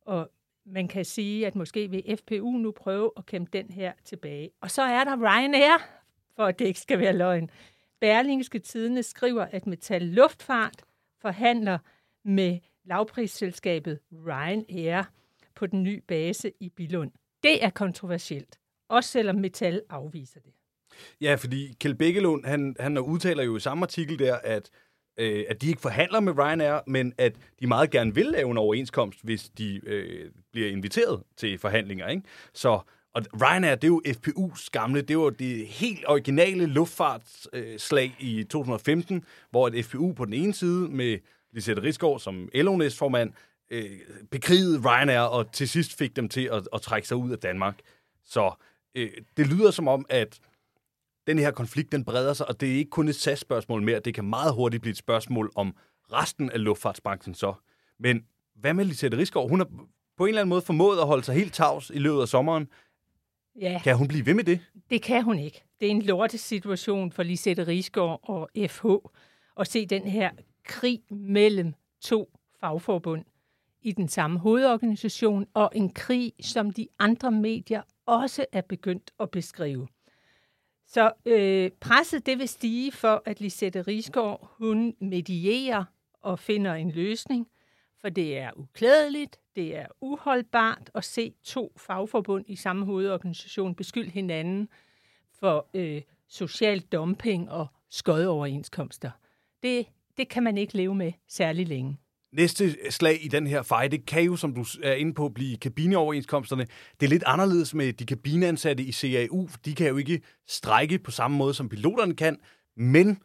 Og 0.00 0.30
man 0.64 0.88
kan 0.88 1.04
sige, 1.04 1.46
at 1.46 1.54
måske 1.54 1.90
vil 1.90 2.16
FPU 2.18 2.50
nu 2.50 2.70
prøve 2.70 3.10
at 3.16 3.26
kæmpe 3.26 3.58
den 3.58 3.70
her 3.70 3.92
tilbage. 4.04 4.50
Og 4.60 4.70
så 4.70 4.82
er 4.82 5.04
der 5.04 5.16
Ryanair, 5.16 5.78
for 6.36 6.44
at 6.44 6.58
det 6.58 6.64
ikke 6.64 6.80
skal 6.80 6.98
være 6.98 7.16
løgn. 7.16 7.50
Berlingske 8.00 8.58
Tidene 8.58 9.02
skriver, 9.02 9.44
at 9.44 9.66
Metal 9.66 10.02
Luftfart 10.02 10.82
forhandler 11.18 11.78
med 12.22 12.58
lavprisselskabet 12.84 13.98
Ryanair 14.12 15.02
på 15.54 15.66
den 15.66 15.82
nye 15.82 16.00
base 16.00 16.52
i 16.60 16.68
Bilund. 16.68 17.12
Det 17.42 17.64
er 17.64 17.70
kontroversielt, 17.70 18.58
også 18.92 19.10
selvom 19.10 19.36
Metal 19.36 19.82
afviser 19.90 20.40
det. 20.40 20.52
Ja, 21.20 21.34
fordi 21.34 21.74
Kjeld 21.80 21.94
Bækkelund, 21.94 22.44
han, 22.44 22.76
han 22.80 22.98
udtaler 22.98 23.42
jo 23.42 23.56
i 23.56 23.60
samme 23.60 23.82
artikel 23.82 24.18
der, 24.18 24.36
at, 24.36 24.70
øh, 25.18 25.44
at 25.48 25.62
de 25.62 25.68
ikke 25.68 25.80
forhandler 25.80 26.20
med 26.20 26.38
Ryanair, 26.38 26.80
men 26.86 27.12
at 27.18 27.32
de 27.60 27.66
meget 27.66 27.90
gerne 27.90 28.14
vil 28.14 28.26
lave 28.26 28.50
en 28.50 28.58
overenskomst, 28.58 29.18
hvis 29.24 29.50
de 29.58 29.80
øh, 29.86 30.30
bliver 30.52 30.68
inviteret 30.70 31.22
til 31.36 31.58
forhandlinger. 31.58 32.08
Ikke? 32.08 32.22
Så 32.54 32.80
og 33.14 33.22
Ryanair, 33.42 33.74
det 33.74 33.84
er 33.84 33.88
jo 33.88 34.02
FPU's 34.06 34.68
gamle, 34.72 35.02
det 35.02 35.18
var 35.18 35.30
det 35.30 35.66
helt 35.66 36.04
originale 36.08 36.66
luftfartsslag 36.66 38.16
øh, 38.20 38.26
i 38.26 38.44
2015, 38.44 39.24
hvor 39.50 39.68
et 39.68 39.84
FPU 39.84 40.12
på 40.12 40.24
den 40.24 40.32
ene 40.32 40.54
side 40.54 40.88
med 40.88 41.18
Lisette 41.52 41.82
Rigsgaard 41.82 42.20
som 42.20 42.48
LO-næstformand 42.54 43.32
øh, 43.70 43.90
bekrigede 44.30 44.80
Ryanair, 44.88 45.20
og 45.20 45.52
til 45.52 45.68
sidst 45.68 45.98
fik 45.98 46.16
dem 46.16 46.28
til 46.28 46.48
at, 46.52 46.68
at 46.72 46.82
trække 46.82 47.08
sig 47.08 47.16
ud 47.16 47.30
af 47.30 47.38
Danmark. 47.38 47.78
Så 48.24 48.54
øh, 48.94 49.10
det 49.36 49.46
lyder 49.46 49.70
som 49.70 49.88
om, 49.88 50.06
at 50.08 50.40
den 51.26 51.38
her 51.38 51.50
konflikt, 51.50 51.92
den 51.92 52.04
breder 52.04 52.32
sig, 52.32 52.48
og 52.48 52.60
det 52.60 52.68
er 52.72 52.76
ikke 52.76 52.90
kun 52.90 53.08
et 53.08 53.14
SAS-spørgsmål 53.16 53.82
mere, 53.82 54.00
det 54.00 54.14
kan 54.14 54.24
meget 54.24 54.54
hurtigt 54.54 54.80
blive 54.80 54.90
et 54.90 54.96
spørgsmål 54.96 55.52
om 55.54 55.76
resten 56.12 56.50
af 56.50 56.64
luftfartsbranchen 56.64 57.34
så. 57.34 57.54
Men 57.98 58.24
hvad 58.54 58.74
med 58.74 58.84
Lisette 58.84 59.16
Rigsgaard? 59.16 59.48
Hun 59.48 59.60
har 59.60 59.68
på 60.16 60.24
en 60.24 60.28
eller 60.28 60.40
anden 60.40 60.48
måde 60.48 60.62
formået 60.62 60.98
at 60.98 61.06
holde 61.06 61.24
sig 61.24 61.34
helt 61.34 61.54
tavs 61.54 61.90
i 61.94 61.98
løbet 61.98 62.20
af 62.20 62.28
sommeren. 62.28 62.68
Ja, 63.60 63.80
Kan 63.84 63.96
hun 63.96 64.08
blive 64.08 64.26
ved 64.26 64.34
med 64.34 64.44
det? 64.44 64.60
det 64.90 65.02
kan 65.02 65.22
hun 65.24 65.38
ikke. 65.38 65.64
Det 65.80 65.86
er 65.86 65.90
en 65.90 66.02
lortesituation 66.02 67.12
for 67.12 67.22
Lisette 67.22 67.66
Rigsgaard 67.66 68.20
og 68.22 68.50
FH 68.68 68.86
at 69.60 69.66
se 69.68 69.86
den 69.86 70.02
her 70.02 70.30
krig 70.64 71.00
mellem 71.10 71.74
to 72.00 72.38
fagforbund 72.60 73.24
i 73.82 73.92
den 73.92 74.08
samme 74.08 74.38
hovedorganisation, 74.38 75.46
og 75.54 75.70
en 75.74 75.92
krig, 75.92 76.32
som 76.40 76.70
de 76.70 76.88
andre 76.98 77.30
medier 77.30 77.82
også 78.06 78.46
er 78.52 78.60
begyndt 78.60 79.10
at 79.20 79.30
beskrive. 79.30 79.88
Så 80.86 81.12
øh, 81.26 81.70
presset 81.80 82.26
det 82.26 82.38
vil 82.38 82.48
stige 82.48 82.92
for, 82.92 83.22
at 83.24 83.40
Lisette 83.40 83.82
Rigsgaard, 83.82 84.54
hun 84.58 84.96
medierer 85.00 85.84
og 86.20 86.38
finder 86.38 86.74
en 86.74 86.90
løsning, 86.90 87.48
for 88.00 88.08
det 88.08 88.38
er 88.38 88.50
uklædeligt, 88.56 89.36
det 89.56 89.76
er 89.76 89.86
uholdbart 90.00 90.90
at 90.94 91.04
se 91.04 91.34
to 91.42 91.72
fagforbund 91.76 92.44
i 92.48 92.56
samme 92.56 92.84
hovedorganisation 92.84 93.74
beskylde 93.74 94.10
hinanden 94.10 94.68
for 95.40 95.68
øh, 95.74 96.02
social 96.28 96.80
dumping 96.80 97.50
og 97.50 97.66
skodoverenskomster. 97.90 99.10
Det, 99.62 99.86
det 100.16 100.28
kan 100.28 100.42
man 100.42 100.58
ikke 100.58 100.76
leve 100.76 100.94
med 100.94 101.12
særlig 101.28 101.68
længe. 101.68 101.98
Næste 102.32 102.64
øh, 102.64 102.90
slag 102.90 103.24
i 103.24 103.28
den 103.28 103.46
her 103.46 103.62
fight, 103.62 103.92
det 103.92 104.06
kan 104.06 104.22
jo, 104.22 104.36
som 104.36 104.54
du 104.54 104.64
er 104.82 104.92
inde 104.92 105.14
på, 105.14 105.28
blive 105.28 105.56
kabineoverenskomsterne. 105.56 106.66
Det 107.00 107.06
er 107.06 107.10
lidt 107.10 107.24
anderledes 107.26 107.74
med 107.74 107.92
de 107.92 108.06
kabineansatte 108.06 108.82
i 108.82 108.92
CAU. 108.92 109.48
De 109.64 109.74
kan 109.74 109.88
jo 109.88 109.96
ikke 109.96 110.20
strække 110.48 110.98
på 110.98 111.10
samme 111.10 111.36
måde, 111.36 111.54
som 111.54 111.68
piloterne 111.68 112.16
kan, 112.16 112.38
men 112.76 113.18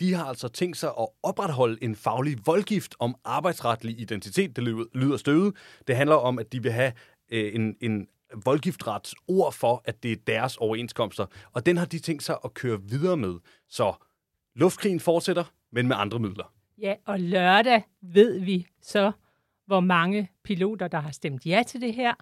de 0.00 0.14
har 0.14 0.24
altså 0.24 0.48
tænkt 0.48 0.76
sig 0.76 0.88
at 0.88 1.06
opretholde 1.22 1.78
en 1.84 1.96
faglig 1.96 2.38
voldgift 2.46 2.94
om 2.98 3.16
arbejdsretlig 3.24 4.00
identitet. 4.00 4.56
Det 4.56 4.64
lyder 4.94 5.16
støvet. 5.16 5.56
Det 5.86 5.96
handler 5.96 6.16
om, 6.16 6.38
at 6.38 6.52
de 6.52 6.62
vil 6.62 6.72
have 6.72 6.92
øh, 7.32 7.54
en, 7.54 7.76
en 7.80 8.06
voldgiftrets 8.44 9.14
ord 9.28 9.52
for, 9.52 9.82
at 9.84 10.02
det 10.02 10.12
er 10.12 10.16
deres 10.26 10.56
overenskomster. 10.56 11.26
Og 11.52 11.66
den 11.66 11.76
har 11.76 11.84
de 11.84 11.98
tænkt 11.98 12.22
sig 12.22 12.36
at 12.44 12.54
køre 12.54 12.82
videre 12.82 13.16
med. 13.16 13.34
Så 13.68 13.92
luftkrigen 14.56 15.00
fortsætter, 15.00 15.44
men 15.72 15.88
med 15.88 15.96
andre 15.96 16.18
midler. 16.18 16.53
Ja, 16.78 16.94
og 17.04 17.20
lørdag 17.20 17.82
ved 18.00 18.40
vi 18.40 18.66
så, 18.80 19.12
hvor 19.66 19.80
mange 19.80 20.30
piloter, 20.44 20.88
der 20.88 20.98
har 20.98 21.10
stemt 21.10 21.46
ja 21.46 21.62
til 21.66 21.80
det 21.80 21.94
her. 21.94 22.14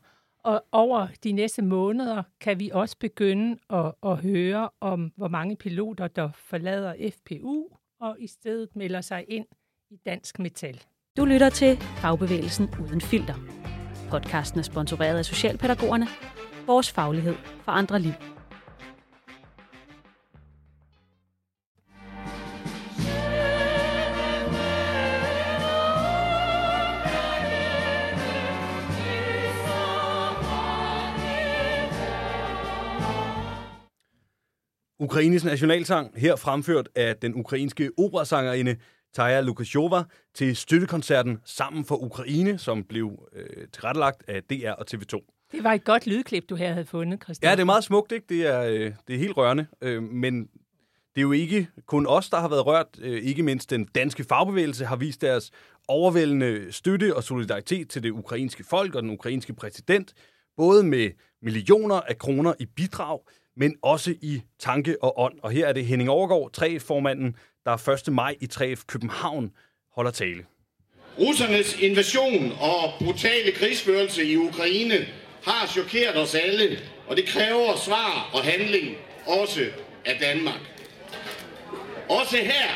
Og 0.44 0.64
over 0.72 1.06
de 1.24 1.32
næste 1.32 1.62
måneder 1.62 2.22
kan 2.40 2.60
vi 2.60 2.70
også 2.72 2.96
begynde 2.98 3.58
at, 3.70 3.92
at 4.02 4.16
høre 4.16 4.70
om, 4.80 5.12
hvor 5.16 5.28
mange 5.28 5.56
piloter, 5.56 6.08
der 6.08 6.30
forlader 6.34 7.10
FPU 7.18 7.68
og 8.00 8.16
i 8.18 8.26
stedet 8.26 8.76
melder 8.76 9.00
sig 9.00 9.24
ind 9.28 9.46
i 9.90 9.96
Dansk 10.06 10.38
Metal. 10.38 10.82
Du 11.16 11.24
lytter 11.24 11.50
til 11.50 11.76
Fagbevægelsen 11.76 12.68
Uden 12.82 13.00
Filter. 13.00 13.34
Podcasten 14.10 14.58
er 14.58 14.64
sponsoreret 14.64 15.18
af 15.18 15.24
Socialpædagogerne. 15.24 16.06
Vores 16.66 16.92
faglighed 16.92 17.34
for 17.34 17.72
andre 17.72 17.98
liv. 18.00 18.31
Ukraines 35.02 35.44
nationalsang, 35.44 36.12
her 36.16 36.36
fremført 36.36 36.88
af 36.94 37.16
den 37.16 37.34
ukrainske 37.34 37.90
operasangerinde 37.98 38.76
Taja 39.14 39.40
Lukashova 39.40 40.02
til 40.34 40.56
støttekoncerten 40.56 41.38
Sammen 41.44 41.84
for 41.84 41.96
Ukraine, 41.96 42.58
som 42.58 42.84
blev 42.84 43.28
øh, 43.32 43.68
tilrettelagt 43.72 44.22
af 44.28 44.42
DR 44.42 44.70
og 44.70 44.86
TV2. 44.94 45.48
Det 45.52 45.64
var 45.64 45.72
et 45.72 45.84
godt 45.84 46.06
lydklip, 46.06 46.44
du 46.48 46.54
her 46.54 46.72
havde 46.72 46.86
fundet, 46.86 47.22
Christian. 47.22 47.50
Ja, 47.50 47.54
det 47.54 47.60
er 47.60 47.64
meget 47.64 47.84
smukt, 47.84 48.12
ikke? 48.12 48.26
Det 48.28 48.46
er, 48.46 48.62
øh, 48.62 48.92
det 49.08 49.14
er 49.14 49.18
helt 49.18 49.36
rørende, 49.36 49.66
øh, 49.80 50.02
men 50.02 50.42
det 51.14 51.16
er 51.16 51.22
jo 51.22 51.32
ikke 51.32 51.68
kun 51.86 52.06
os, 52.06 52.30
der 52.30 52.40
har 52.40 52.48
været 52.48 52.66
rørt. 52.66 52.86
Øh, 53.00 53.22
ikke 53.22 53.42
mindst 53.42 53.70
den 53.70 53.84
danske 53.84 54.24
fagbevægelse 54.24 54.84
har 54.84 54.96
vist 54.96 55.20
deres 55.20 55.50
overvældende 55.88 56.72
støtte 56.72 57.16
og 57.16 57.24
solidaritet 57.24 57.88
til 57.88 58.02
det 58.02 58.10
ukrainske 58.10 58.64
folk 58.64 58.94
og 58.94 59.02
den 59.02 59.10
ukrainske 59.10 59.54
præsident, 59.54 60.14
både 60.56 60.82
med 60.82 61.10
millioner 61.42 62.00
af 62.00 62.18
kroner 62.18 62.54
i 62.58 62.66
bidrag, 62.66 63.18
men 63.56 63.76
også 63.82 64.14
i 64.22 64.42
tanke 64.58 65.02
og 65.02 65.20
ånd. 65.20 65.38
Og 65.42 65.50
her 65.50 65.66
er 65.66 65.72
det 65.72 65.86
Henning 65.86 66.10
Overgaard, 66.10 66.50
3F-formanden, 66.58 67.36
der 67.64 67.88
1. 68.08 68.12
maj 68.12 68.36
i 68.40 68.48
3F 68.54 68.82
København 68.86 69.52
holder 69.94 70.10
tale. 70.10 70.44
Russernes 71.18 71.80
invasion 71.80 72.52
og 72.60 72.92
brutale 72.98 73.52
krigsførelse 73.52 74.24
i 74.24 74.36
Ukraine 74.36 75.06
har 75.44 75.66
chokeret 75.66 76.16
os 76.16 76.34
alle, 76.34 76.78
og 77.08 77.16
det 77.16 77.26
kræver 77.26 77.76
svar 77.76 78.30
og 78.34 78.44
handling, 78.44 78.96
også 79.26 79.66
af 80.04 80.18
Danmark. 80.20 80.60
Også 82.08 82.36
her, 82.36 82.70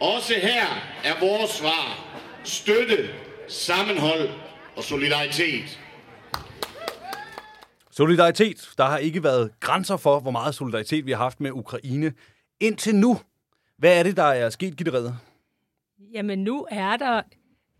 også 0.00 0.34
her 0.34 0.66
er 1.04 1.20
vores 1.20 1.50
svar 1.50 2.06
støtte, 2.44 3.08
sammenhold 3.48 4.28
og 4.76 4.84
solidaritet. 4.84 5.80
Solidaritet. 7.96 8.70
Der 8.78 8.84
har 8.84 8.98
ikke 8.98 9.22
været 9.22 9.60
grænser 9.60 9.96
for, 9.96 10.20
hvor 10.20 10.30
meget 10.30 10.54
solidaritet 10.54 11.06
vi 11.06 11.10
har 11.10 11.18
haft 11.18 11.40
med 11.40 11.50
Ukraine 11.50 12.12
indtil 12.60 12.94
nu. 12.94 13.16
Hvad 13.78 13.98
er 13.98 14.02
det, 14.02 14.16
der 14.16 14.22
er 14.22 14.50
sket, 14.50 14.76
Gitte 14.76 14.92
Redder? 14.92 15.12
Jamen 16.12 16.44
nu 16.44 16.66
er 16.70 16.96
der 16.96 17.22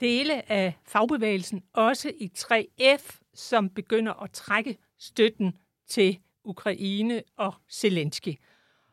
dele 0.01 0.51
af 0.51 0.75
fagbevægelsen, 0.85 1.63
også 1.73 2.13
i 2.19 2.33
3F, 2.39 3.21
som 3.35 3.71
begynder 3.71 4.23
at 4.23 4.31
trække 4.31 4.79
støtten 4.99 5.53
til 5.89 6.19
Ukraine 6.45 7.23
og 7.39 7.55
Zelensky. 7.73 8.35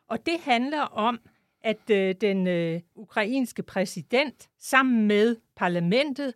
Og 0.09 0.25
det 0.25 0.39
handler 0.39 0.81
om, 0.81 1.19
at 1.61 1.89
øh, 1.89 2.15
den 2.21 2.47
øh, 2.47 2.81
ukrainske 2.95 3.63
præsident 3.63 4.49
sammen 4.59 5.07
med 5.07 5.35
parlamentet 5.55 6.33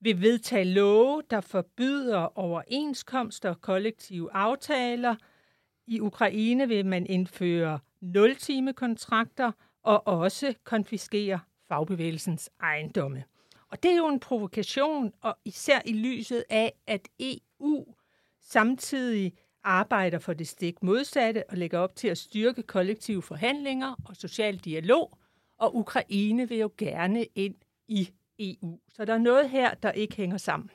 vil 0.00 0.20
vedtage 0.20 0.64
love, 0.64 1.22
der 1.30 1.40
forbyder 1.40 2.38
overenskomster 2.38 3.48
og 3.48 3.60
kollektive 3.60 4.32
aftaler. 4.32 5.16
I 5.86 6.00
Ukraine 6.00 6.68
vil 6.68 6.86
man 6.86 7.06
indføre 7.06 7.78
0-time-kontrakter 8.02 9.52
og 9.82 10.06
også 10.06 10.54
konfiskere 10.64 11.40
fagbevægelsens 11.68 12.50
ejendomme. 12.60 13.24
Og 13.68 13.82
det 13.82 13.90
er 13.90 13.96
jo 13.96 14.08
en 14.08 14.20
provokation, 14.20 15.12
og 15.20 15.38
især 15.44 15.80
i 15.84 15.92
lyset 15.92 16.44
af, 16.50 16.72
at 16.86 17.08
EU 17.20 17.94
samtidig 18.40 19.32
arbejder 19.64 20.18
for 20.18 20.32
det 20.32 20.48
stik 20.48 20.82
modsatte 20.82 21.50
og 21.50 21.56
lægger 21.56 21.78
op 21.78 21.96
til 21.96 22.08
at 22.08 22.18
styrke 22.18 22.62
kollektive 22.62 23.22
forhandlinger 23.22 23.94
og 24.04 24.16
social 24.16 24.56
dialog, 24.56 25.18
og 25.58 25.76
Ukraine 25.76 26.48
vil 26.48 26.58
jo 26.58 26.70
gerne 26.78 27.24
ind 27.34 27.54
i 27.88 28.10
EU. 28.38 28.78
Så 28.88 29.04
der 29.04 29.14
er 29.14 29.18
noget 29.18 29.50
her, 29.50 29.74
der 29.74 29.92
ikke 29.92 30.16
hænger 30.16 30.36
sammen. 30.36 30.70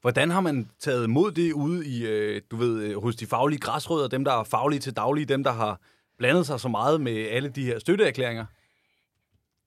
Hvordan 0.00 0.30
har 0.30 0.40
man 0.40 0.70
taget 0.78 1.04
imod 1.04 1.32
det 1.32 1.52
ude 1.52 1.86
i, 1.86 2.06
øh, 2.06 2.42
du 2.50 2.56
ved, 2.56 2.82
øh, 2.82 3.02
hos 3.02 3.16
de 3.16 3.26
faglige 3.26 3.60
græsrødder, 3.60 4.08
dem 4.08 4.24
der 4.24 4.32
er 4.32 4.44
faglige 4.44 4.80
til 4.80 4.96
daglige, 4.96 5.26
dem 5.26 5.44
der 5.44 5.52
har 5.52 5.80
blandet 6.18 6.46
sig 6.46 6.60
så 6.60 6.68
meget 6.68 7.00
med 7.00 7.26
alle 7.26 7.48
de 7.48 7.64
her 7.64 7.78
støtteerklæringer? 7.78 8.46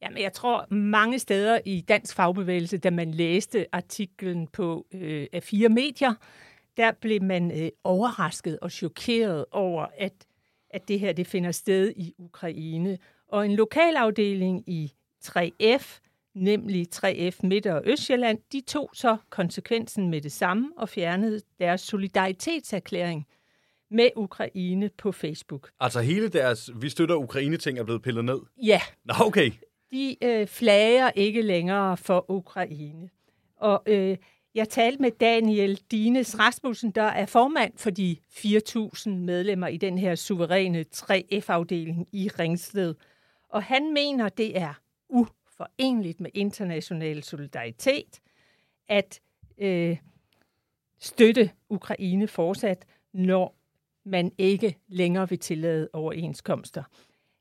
Jamen, 0.02 0.22
jeg 0.22 0.34
tror 0.34 0.74
mange 0.74 1.20
steder 1.20 1.60
i 1.66 1.82
dansk 1.82 2.16
fagbevægelse, 2.16 2.78
da 2.78 2.90
man 2.90 3.12
læste 3.12 3.66
artiklen 3.72 4.48
på 4.48 4.86
øh, 4.94 5.28
af 5.34 5.44
fire 5.44 5.70
medier, 5.70 6.14
der 6.78 6.92
blev 6.92 7.24
man 7.24 7.64
øh, 7.64 7.70
overrasket 7.84 8.60
og 8.60 8.72
chokeret 8.72 9.46
over, 9.52 9.86
at, 9.98 10.14
at 10.70 10.88
det 10.88 11.00
her 11.00 11.14
det 11.14 11.28
finder 11.28 11.52
sted 11.52 11.94
i 11.96 12.14
Ukraine. 12.18 12.98
Og 13.28 13.46
en 13.46 13.56
lokalafdeling 13.56 14.64
i 14.70 14.94
3F, 15.26 16.00
nemlig 16.36 16.88
3F 16.96 17.40
Midt- 17.44 17.66
og 17.66 17.82
Østjylland, 17.86 18.40
de 18.52 18.62
tog 18.62 18.90
så 18.94 19.18
konsekvensen 19.30 20.10
med 20.10 20.22
det 20.22 20.32
samme 20.32 20.70
og 20.78 20.90
fjernede 20.90 21.42
deres 21.60 21.82
solidaritetserklæring 21.82 23.28
med 23.92 24.10
Ukraine 24.16 24.90
på 24.98 25.12
Facebook. 25.12 25.70
Altså 25.80 26.02
hele 26.02 26.28
deres, 26.28 26.70
vi 26.76 26.90
støtter 26.90 27.16
Ukraine-ting 27.16 27.80
er 27.80 27.84
blevet 27.84 28.02
pillet 28.02 28.26
ned? 28.26 28.40
Ja. 28.64 28.82
Nå, 29.06 29.14
okay. 29.22 29.52
De 29.92 30.16
øh, 30.24 30.48
flager 30.48 31.12
ikke 31.16 31.42
længere 31.42 31.98
for 31.98 32.26
Ukraine. 32.32 33.10
Og 33.58 33.84
øh, 33.86 34.18
jeg 34.56 34.70
talte 34.70 35.02
med 35.02 35.12
Daniel 35.12 35.82
Dines 35.92 36.40
Rasmussen, 36.40 36.92
der 36.92 37.04
er 37.04 37.26
formand 37.26 37.74
for 37.78 37.90
de 37.90 38.18
4.000 38.30 39.10
medlemmer 39.10 39.68
i 39.68 39.78
den 39.78 39.98
her 39.98 40.16
suveræne 40.16 40.86
3F-afdeling 40.96 42.08
i 42.12 42.30
Ringsted. 42.40 42.96
Og 43.50 43.64
han 43.64 43.94
mener, 43.94 44.30
det 44.30 44.58
er 44.58 44.74
forenligt 45.60 46.22
med 46.22 46.32
international 46.34 47.24
solidaritet 47.24 48.20
at 48.88 49.20
øh, 49.58 49.98
støtte 51.00 51.52
Ukraine 51.70 52.28
fortsat, 52.28 52.86
når 53.14 53.56
man 54.06 54.32
ikke 54.38 54.78
længere 54.88 55.30
vil 55.30 55.40
tillade 55.40 55.90
overenskomster. 55.94 56.84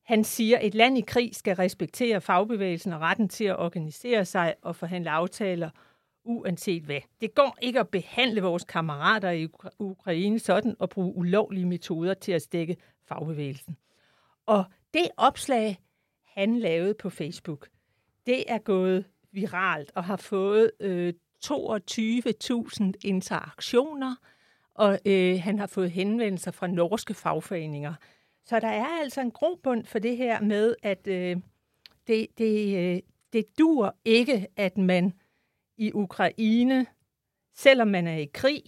Han 0.03 0.25
siger, 0.25 0.59
at 0.59 0.67
et 0.67 0.75
land 0.75 0.99
i 0.99 1.01
krig 1.01 1.35
skal 1.35 1.57
respektere 1.57 2.21
fagbevægelsen 2.21 2.93
og 2.93 3.01
retten 3.01 3.29
til 3.29 3.45
at 3.45 3.59
organisere 3.59 4.25
sig 4.25 4.55
og 4.63 4.77
forhandle 4.77 5.11
aftaler 5.11 5.71
uanset 6.25 6.83
hvad. 6.83 7.01
Det 7.21 7.35
går 7.35 7.59
ikke 7.63 7.81
at 7.81 7.89
behandle 7.89 8.43
vores 8.43 8.65
kammerater 8.65 9.31
i 9.31 9.49
Ukraine 9.79 10.39
sådan 10.39 10.77
og 10.79 10.91
bruge 10.91 11.17
ulovlige 11.17 11.67
metoder 11.67 12.15
til 12.15 12.33
at 12.33 12.43
stikke 12.43 12.77
fagbevægelsen. 13.09 13.77
Og 14.47 14.65
det 14.95 15.09
opslag, 15.17 15.79
han 16.25 16.59
lavede 16.59 16.95
på 16.95 17.11
Facebook, 17.11 17.69
det 18.29 18.45
er 18.49 18.59
gået 18.59 19.05
viralt 19.33 19.93
og 19.95 20.05
har 20.05 20.17
fået 20.17 20.71
øh, 20.81 21.13
22.000 21.45 22.93
interaktioner, 23.05 24.17
og 24.75 24.99
øh, 25.07 25.41
han 25.43 25.59
har 25.59 25.67
fået 25.67 25.91
henvendelser 25.91 26.51
fra 26.51 26.67
norske 26.67 27.15
fagforeninger. 27.15 27.95
Så 28.45 28.61
der 28.61 28.69
er 28.69 29.01
altså 29.01 29.21
en 29.21 29.31
grobund 29.31 29.85
for 29.85 29.99
det 29.99 30.17
her 30.17 30.41
med, 30.41 30.75
at 30.83 31.07
øh, 31.07 31.37
det, 32.07 32.27
det, 32.39 32.79
øh, 32.79 33.01
det 33.33 33.59
dur 33.59 33.97
ikke, 34.05 34.47
at 34.57 34.79
man 34.79 35.13
i 35.77 35.93
Ukraine, 35.95 36.87
selvom 37.55 37.89
man 37.89 38.07
er 38.07 38.17
i 38.17 38.31
krig, 38.35 38.63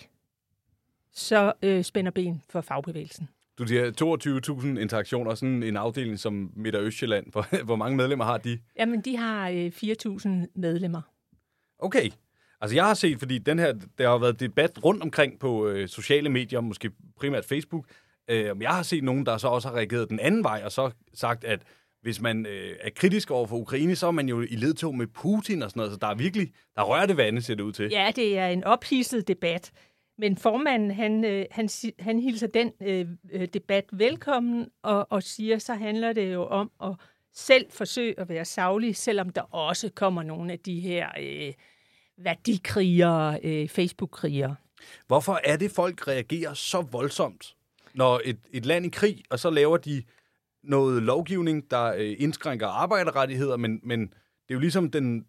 så 1.13 1.53
øh, 1.63 1.85
spænder 1.85 2.11
ben 2.11 2.43
for 2.49 2.61
fagbevægelsen. 2.61 3.29
Du 3.61 3.67
siger 3.67 3.91
22.000 4.61 4.81
interaktioner, 4.81 5.35
sådan 5.35 5.63
en 5.63 5.77
afdeling 5.77 6.19
som 6.19 6.53
Midt- 6.57 6.75
og 6.75 6.83
Østjylland. 6.83 7.27
Hvor, 7.33 7.47
hvor 7.69 7.77
mange 7.77 7.97
medlemmer 7.97 8.25
har 8.25 8.39
de? 8.39 8.59
Jamen, 8.79 9.01
de 9.01 9.17
har 9.17 9.49
øh, 9.49 9.67
4.000 9.67 10.29
medlemmer. 10.55 11.03
Okay. 11.79 12.11
Altså 12.61 12.75
jeg 12.77 12.85
har 12.85 12.95
set, 12.95 13.19
fordi 13.19 13.39
den 13.39 13.59
her, 13.59 13.73
der 13.99 14.09
har 14.09 14.19
været 14.19 14.41
debat 14.41 14.85
rundt 14.85 15.03
omkring 15.03 15.39
på 15.39 15.69
øh, 15.69 15.89
sociale 15.89 16.29
medier, 16.29 16.61
måske 16.61 16.91
primært 17.17 17.45
Facebook. 17.45 17.85
Øh, 18.31 18.57
jeg 18.61 18.71
har 18.71 18.83
set 18.83 19.05
nogen, 19.05 19.27
der 19.27 19.39
så 19.39 19.49
også 19.49 19.69
har 19.69 19.77
reageret 19.77 20.09
den 20.11 20.21
anden 20.21 20.45
vej, 20.45 20.63
og 20.65 20.73
så 20.73 20.91
sagt, 21.15 21.45
at 21.45 21.61
hvis 22.03 22.21
man 22.21 22.47
øh, 22.47 22.77
er 22.81 22.91
kritisk 22.97 23.31
over 23.31 23.47
for 23.47 23.57
Ukraine, 23.57 23.97
så 23.97 24.07
er 24.07 24.11
man 24.11 24.29
jo 24.29 24.41
i 24.41 24.57
ledtog 24.57 24.95
med 24.95 25.07
Putin 25.07 25.63
og 25.63 25.71
sådan 25.71 25.81
noget. 25.81 25.93
Så 25.93 25.99
der 25.99 26.07
er 26.07 26.15
virkelig, 26.15 26.53
der 26.77 26.83
rører 26.83 27.07
det 27.07 27.17
vande, 27.17 27.43
ser 27.43 27.55
det 27.55 27.63
ud 27.63 27.73
til. 27.73 27.89
Ja, 27.91 28.13
det 28.17 28.39
er 28.39 28.47
en 28.47 28.65
ophidset 28.65 29.29
debat. 29.29 29.73
Men 30.21 30.37
formanden, 30.37 30.91
han, 30.91 31.25
øh, 31.25 31.47
han, 31.51 31.69
han 31.99 32.19
hilser 32.19 32.47
den 32.47 32.73
øh, 32.83 33.07
øh, 33.33 33.49
debat 33.55 33.85
velkommen 33.93 34.69
og, 34.83 35.07
og 35.13 35.23
siger, 35.23 35.59
så 35.59 35.75
handler 35.75 36.13
det 36.13 36.33
jo 36.33 36.47
om 36.47 36.71
at 36.83 36.95
selv 37.33 37.67
forsøge 37.71 38.21
at 38.21 38.29
være 38.29 38.45
savlig, 38.45 38.97
selvom 38.97 39.31
der 39.31 39.43
også 39.55 39.91
kommer 39.95 40.23
nogle 40.23 40.53
af 40.53 40.59
de 40.59 40.81
her 40.81 41.09
øh, 41.21 41.53
værdikrigere, 42.19 43.39
øh, 43.43 43.69
Facebook-krigere. 43.69 44.57
Hvorfor 45.07 45.41
er 45.45 45.57
det, 45.57 45.71
folk 45.71 46.09
reagerer 46.09 46.55
så 46.55 46.81
voldsomt, 46.81 47.57
når 47.95 48.21
et, 48.25 48.39
et 48.53 48.67
land 48.67 48.87
i 48.87 48.89
krig, 48.89 49.23
og 49.31 49.39
så 49.39 49.51
laver 49.51 49.77
de 49.77 50.03
noget 50.63 51.03
lovgivning, 51.03 51.71
der 51.71 51.85
øh, 51.85 52.17
indskrænker 52.19 52.67
arbejderrettigheder, 52.67 53.57
men, 53.57 53.81
men 53.83 54.01
det 54.01 54.51
er 54.51 54.55
jo 54.55 54.61
ligesom 54.61 54.91
den 54.91 55.27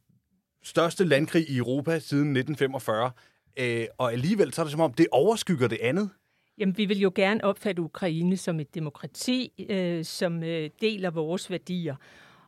største 0.64 1.04
landkrig 1.04 1.50
i 1.50 1.58
Europa 1.58 2.00
siden 2.00 2.38
1945, 2.38 3.12
øh, 3.60 3.86
og 3.98 4.12
alligevel 4.12 4.54
så 4.54 4.62
er 4.62 4.64
det 4.64 4.72
som 4.72 4.82
om, 4.82 4.94
det 4.94 5.08
overskygger 5.12 5.68
det 5.68 5.78
andet. 5.82 6.10
Jamen, 6.58 6.78
vi 6.78 6.86
vil 6.86 7.00
jo 7.00 7.12
gerne 7.16 7.44
opfatte 7.44 7.82
Ukraine 7.82 8.38
som 8.38 8.60
et 8.60 8.76
demokrati, 8.76 9.66
øh, 9.70 10.06
som 10.06 10.44
øh, 10.44 10.70
deler 10.82 11.10
vores 11.10 11.52
værdier. 11.52 11.96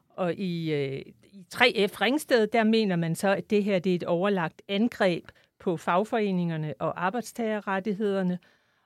Og 0.09 0.33
i, 0.33 0.73
øh, 0.73 1.01
i 1.23 1.45
3F 1.53 2.01
Ringsted, 2.01 2.47
der 2.47 2.63
mener 2.63 2.95
man 2.95 3.15
så, 3.15 3.29
at 3.29 3.49
det 3.49 3.63
her 3.63 3.79
det 3.79 3.91
er 3.91 3.95
et 3.95 4.03
overlagt 4.03 4.61
angreb 4.67 5.25
på 5.59 5.77
fagforeningerne 5.77 6.73
og 6.79 7.05
arbejdstagerrettighederne, 7.05 8.39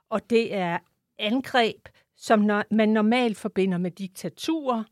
og 0.09 0.29
det 0.29 0.53
er 0.53 0.77
angreb, 1.19 1.87
som 2.15 2.39
når, 2.39 2.63
man 2.71 2.89
normalt 2.89 3.37
forbinder 3.37 3.77
med 3.77 3.91
diktaturer, 3.91 4.83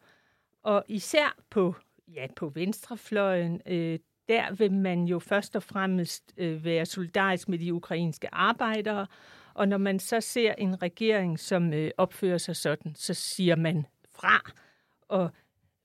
og 0.64 0.84
især 0.88 1.38
på, 1.50 1.76
ja, 2.08 2.28
på 2.36 2.50
venstrefløjen, 2.50 3.62
øh, 3.66 4.00
der 4.30 4.54
vil 4.54 4.72
man 4.72 5.04
jo 5.04 5.20
først 5.20 5.56
og 5.56 5.64
fremmest 5.64 6.34
øh, 6.38 6.66
være 6.66 6.86
solidarisk 6.86 7.50
med 7.50 7.60
de 7.60 7.74
ukrainske 7.74 8.34
arbejdere, 8.34 9.08
og 9.54 9.68
når 9.68 9.78
man 9.78 10.00
så 10.00 10.22
ser 10.22 10.54
en 10.58 10.82
regering, 10.82 11.40
som 11.40 11.74
øh, 11.74 11.92
opfører 11.98 12.38
sig 12.38 12.56
sådan, 12.56 12.96
så 12.96 13.14
siger 13.14 13.56
man 13.56 13.86
fra. 14.12 14.52
Og 15.02 15.30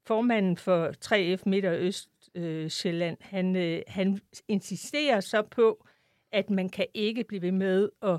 formanden 0.07 0.57
for 0.57 0.93
3F 1.05 1.43
Midt- 1.47 1.65
og 1.65 1.79
Østsjælland, 1.79 3.17
øh, 3.21 3.27
han, 3.31 3.57
øh, 3.57 3.83
han 3.87 4.21
insisterer 4.49 5.21
så 5.21 5.43
på, 5.43 5.87
at 6.33 6.51
man 6.51 6.69
kan 6.69 6.87
ikke 6.95 7.25
blive 7.25 7.43
ved 7.43 7.53
med 7.53 7.89
at 8.03 8.19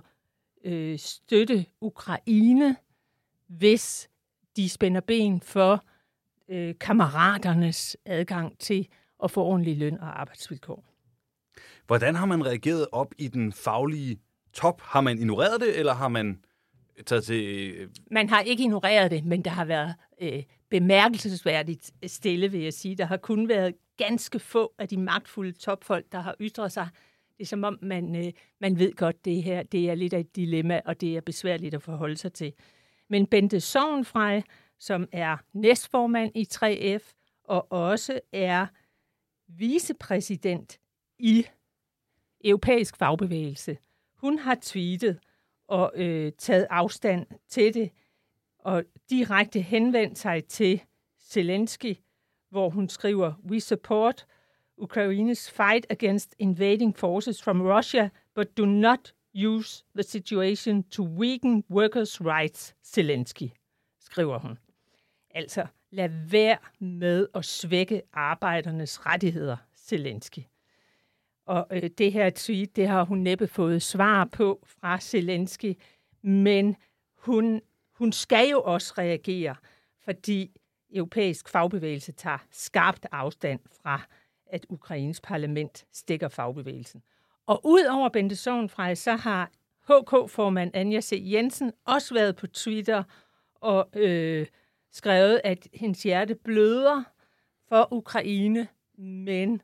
øh, 0.63 0.99
støtte 0.99 1.65
Ukraine, 1.81 2.75
hvis 3.47 4.09
de 4.55 4.69
spænder 4.69 5.01
ben 5.01 5.41
for 5.41 5.85
øh, 6.49 6.75
kammeraternes 6.79 7.97
adgang 8.05 8.59
til 8.59 8.87
at 9.23 9.31
få 9.31 9.43
ordentlig 9.43 9.77
løn 9.77 9.99
og 9.99 10.21
arbejdsvilkår. 10.21 10.85
Hvordan 11.87 12.15
har 12.15 12.25
man 12.25 12.45
reageret 12.45 12.87
op 12.91 13.13
i 13.17 13.27
den 13.27 13.53
faglige 13.53 14.19
top? 14.53 14.81
Har 14.81 15.01
man 15.01 15.19
ignoreret 15.19 15.61
det, 15.61 15.79
eller 15.79 15.93
har 15.93 16.07
man 16.07 16.39
taget 17.05 17.23
til... 17.23 17.73
Man 18.11 18.29
har 18.29 18.41
ikke 18.41 18.63
ignoreret 18.63 19.11
det, 19.11 19.25
men 19.25 19.41
der 19.41 19.51
har 19.51 19.65
været 19.65 19.95
øh, 20.21 20.43
bemærkelsesværdigt 20.69 21.91
stille, 22.07 22.51
vil 22.51 22.61
jeg 22.61 22.73
sige. 22.73 22.95
Der 22.95 23.05
har 23.05 23.17
kun 23.17 23.49
været 23.49 23.75
ganske 23.97 24.39
få 24.39 24.73
af 24.79 24.87
de 24.87 24.97
magtfulde 24.97 25.51
topfolk, 25.51 26.05
der 26.11 26.19
har 26.19 26.35
ytret 26.39 26.71
sig. 26.71 26.87
Det 27.37 27.43
er 27.43 27.47
som 27.47 27.63
om, 27.63 27.79
man, 27.81 28.15
øh, 28.15 28.31
man 28.61 28.79
ved 28.79 28.93
godt, 28.93 29.25
det 29.25 29.43
her 29.43 29.63
det 29.63 29.89
er 29.89 29.95
lidt 29.95 30.13
af 30.13 30.19
et 30.19 30.35
dilemma, 30.35 30.81
og 30.85 31.01
det 31.01 31.17
er 31.17 31.21
besværligt 31.21 31.73
at 31.73 31.81
forholde 31.81 32.17
sig 32.17 32.33
til. 32.33 32.53
Men 33.09 33.27
Bente 33.27 33.59
Sovnfrej, 33.59 34.41
som 34.79 35.07
er 35.11 35.37
næstformand 35.53 36.31
i 36.35 36.47
3F, 36.53 37.13
og 37.43 37.71
også 37.71 38.19
er 38.31 38.67
vicepræsident 39.57 40.79
i 41.19 41.45
Europæisk 42.43 42.97
Fagbevægelse, 42.97 43.77
hun 44.15 44.37
har 44.37 44.57
tweetet 44.61 45.19
og 45.67 45.91
øh, 45.95 46.31
taget 46.37 46.67
afstand 46.69 47.27
til 47.47 47.73
det, 47.73 47.91
og 48.59 48.83
direkte 49.09 49.61
henvendt 49.61 50.17
sig 50.17 50.45
til 50.45 50.81
Zelensky, 51.19 51.95
hvor 52.49 52.69
hun 52.69 52.89
skriver, 52.89 53.33
We 53.49 53.59
support 53.59 54.25
Ukraine's 54.81 55.51
fight 55.51 55.85
against 55.89 56.35
invading 56.39 56.97
forces 56.97 57.43
from 57.43 57.61
Russia, 57.61 58.09
but 58.35 58.57
do 58.57 58.65
not 58.65 59.13
use 59.35 59.83
the 59.95 60.03
situation 60.03 60.83
to 60.83 61.03
weaken 61.03 61.63
workers' 61.69 62.19
rights, 62.21 62.75
Zelensky, 62.83 63.49
skriver 63.99 64.39
hun. 64.39 64.57
Altså, 65.29 65.67
lad 65.91 66.09
være 66.09 66.57
med 66.79 67.27
at 67.35 67.45
svække 67.45 68.01
arbejdernes 68.13 69.05
rettigheder, 69.05 69.57
Zelensky. 69.77 70.39
Og 71.45 71.67
øh, 71.71 71.89
det 71.97 72.13
her 72.13 72.29
tweet, 72.35 72.75
det 72.75 72.87
har 72.87 73.03
hun 73.03 73.17
næppe 73.17 73.47
fået 73.47 73.81
svar 73.81 74.25
på 74.25 74.63
fra 74.65 74.99
Zelensky, 74.99 75.77
men 76.21 76.75
hun, 77.17 77.61
hun 77.91 78.11
skal 78.11 78.49
jo 78.49 78.61
også 78.61 78.93
reagere, 78.97 79.55
fordi 80.03 80.51
europæisk 80.93 81.49
fagbevægelse 81.49 82.11
tager 82.11 82.37
skarpt 82.51 83.05
afstand 83.11 83.59
fra, 83.81 84.01
at 84.45 84.65
Ukraines 84.69 85.21
parlament 85.21 85.85
stikker 85.91 86.27
fagbevægelsen. 86.27 87.01
Og 87.45 87.61
ud 87.63 87.83
over 87.83 88.09
Bente 88.09 88.35
Sovenfrej, 88.35 88.95
så 88.95 89.15
har 89.15 89.51
HK-formand 89.83 90.71
Anja 90.73 91.01
C. 91.01 91.21
Jensen 91.25 91.71
også 91.85 92.13
været 92.13 92.35
på 92.35 92.47
Twitter 92.47 93.03
og 93.55 93.89
øh, 93.95 94.47
skrevet, 94.91 95.41
at 95.43 95.67
hendes 95.73 96.03
hjerte 96.03 96.35
bløder 96.35 97.03
for 97.69 97.87
Ukraine, 97.93 98.67
men 98.97 99.61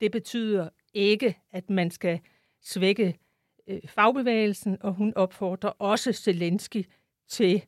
det 0.00 0.12
betyder 0.12 0.68
ikke, 0.94 1.38
at 1.50 1.70
man 1.70 1.90
skal 1.90 2.20
svække 2.62 3.18
øh, 3.66 3.80
fagbevægelsen, 3.88 4.76
og 4.80 4.92
hun 4.92 5.12
opfordrer 5.16 5.70
også 5.70 6.12
Zelensky 6.12 6.84
til 7.28 7.62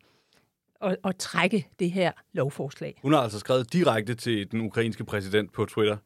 at, 0.83 0.97
at 1.05 1.17
trække 1.17 1.69
det 1.79 1.91
her 1.91 2.13
lovforslag. 2.33 2.99
Hun 3.03 3.13
har 3.13 3.21
altså 3.21 3.39
skrevet 3.39 3.73
direkte 3.73 4.15
til 4.15 4.51
den 4.53 4.61
ukrainske 4.61 5.05
præsident 5.05 5.53
på 5.53 5.65
Twitter. 5.65 5.97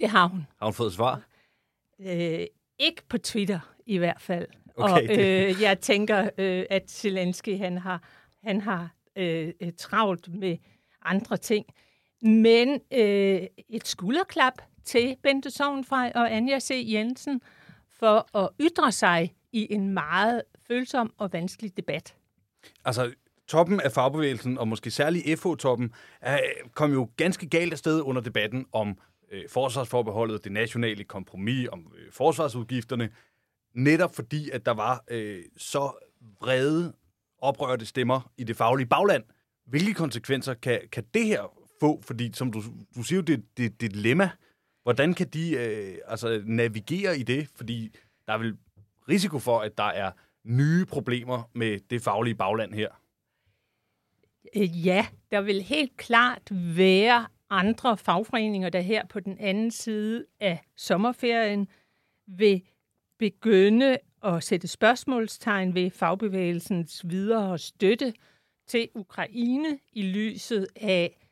Det 0.00 0.08
har 0.08 0.26
hun. 0.28 0.46
Har 0.58 0.66
hun 0.66 0.74
fået 0.74 0.92
svar? 0.92 1.22
Øh, 2.00 2.46
ikke 2.78 3.02
på 3.08 3.18
Twitter 3.18 3.74
i 3.86 3.98
hvert 3.98 4.20
fald. 4.22 4.46
Okay, 4.76 4.94
og 4.94 5.00
det- 5.02 5.48
øh, 5.50 5.62
jeg 5.62 5.80
tænker, 5.80 6.30
øh, 6.38 6.64
at 6.70 6.90
Zelensky 6.90 7.58
han 7.58 7.78
har, 7.78 8.02
han 8.42 8.60
har 8.60 8.94
Øh, 9.16 9.52
øh, 9.60 9.72
travlt 9.78 10.34
med 10.34 10.56
andre 11.02 11.36
ting. 11.36 11.66
Men 12.22 12.80
øh, 12.92 13.42
et 13.68 13.86
skulderklap 13.86 14.62
til 14.84 15.16
Bente 15.22 15.50
Sovnfrej 15.50 16.12
og 16.14 16.34
Anja 16.34 16.60
C. 16.60 16.84
Jensen 16.86 17.40
for 17.98 18.38
at 18.38 18.48
ytre 18.60 18.92
sig 18.92 19.34
i 19.52 19.66
en 19.70 19.94
meget 19.94 20.42
følsom 20.68 21.12
og 21.18 21.32
vanskelig 21.32 21.76
debat. 21.76 22.14
Altså, 22.84 23.12
toppen 23.48 23.80
af 23.80 23.92
fagbevægelsen, 23.92 24.58
og 24.58 24.68
måske 24.68 24.90
særligt 24.90 25.40
FH-toppen, 25.40 25.92
er, 26.20 26.40
kom 26.74 26.92
jo 26.92 27.08
ganske 27.16 27.48
galt 27.48 27.72
afsted 27.72 28.00
under 28.00 28.22
debatten 28.22 28.66
om 28.72 28.98
øh, 29.32 29.42
forsvarsforbeholdet, 29.48 30.44
det 30.44 30.52
nationale 30.52 31.04
kompromis, 31.04 31.68
om 31.72 31.92
øh, 31.96 32.12
forsvarsudgifterne, 32.12 33.10
netop 33.74 34.14
fordi, 34.14 34.50
at 34.50 34.66
der 34.66 34.74
var 34.74 35.04
øh, 35.10 35.42
så 35.56 35.92
vrede, 36.40 36.92
oprørte 37.44 37.86
stemmer 37.86 38.30
i 38.38 38.44
det 38.44 38.56
faglige 38.56 38.86
bagland. 38.86 39.24
Hvilke 39.66 39.94
konsekvenser 39.94 40.54
kan, 40.54 40.80
kan 40.92 41.04
det 41.14 41.26
her 41.26 41.42
få? 41.80 42.00
Fordi, 42.02 42.30
som 42.32 42.52
du, 42.52 42.62
du 42.96 43.02
siger 43.02 43.16
jo, 43.16 43.22
det, 43.22 43.44
det, 43.56 43.80
det 43.80 43.86
er 43.86 43.90
et 43.90 43.94
dilemma. 43.94 44.30
Hvordan 44.82 45.14
kan 45.14 45.28
de 45.28 45.56
øh, 45.56 45.98
altså, 46.06 46.42
navigere 46.46 47.18
i 47.18 47.22
det? 47.22 47.48
Fordi 47.54 47.96
der 48.26 48.32
er 48.32 48.38
vel 48.38 48.56
risiko 49.08 49.38
for, 49.38 49.58
at 49.60 49.78
der 49.78 49.84
er 49.84 50.10
nye 50.44 50.84
problemer 50.84 51.50
med 51.54 51.78
det 51.90 52.02
faglige 52.02 52.34
bagland 52.34 52.74
her. 52.74 52.88
Øh, 54.56 54.86
ja, 54.86 55.06
der 55.30 55.40
vil 55.40 55.62
helt 55.62 55.96
klart 55.96 56.48
være 56.50 57.26
andre 57.50 57.96
fagforeninger, 57.96 58.68
der 58.68 58.80
her 58.80 59.06
på 59.06 59.20
den 59.20 59.38
anden 59.38 59.70
side 59.70 60.24
af 60.40 60.58
sommerferien 60.76 61.68
vil 62.26 62.62
begynde 63.18 63.98
at 64.24 64.42
sætte 64.44 64.68
spørgsmålstegn 64.68 65.74
ved 65.74 65.90
fagbevægelsens 65.90 67.02
videre 67.04 67.58
støtte 67.58 68.12
til 68.66 68.88
Ukraine 68.94 69.78
i 69.92 70.02
lyset 70.02 70.66
af, 70.80 71.28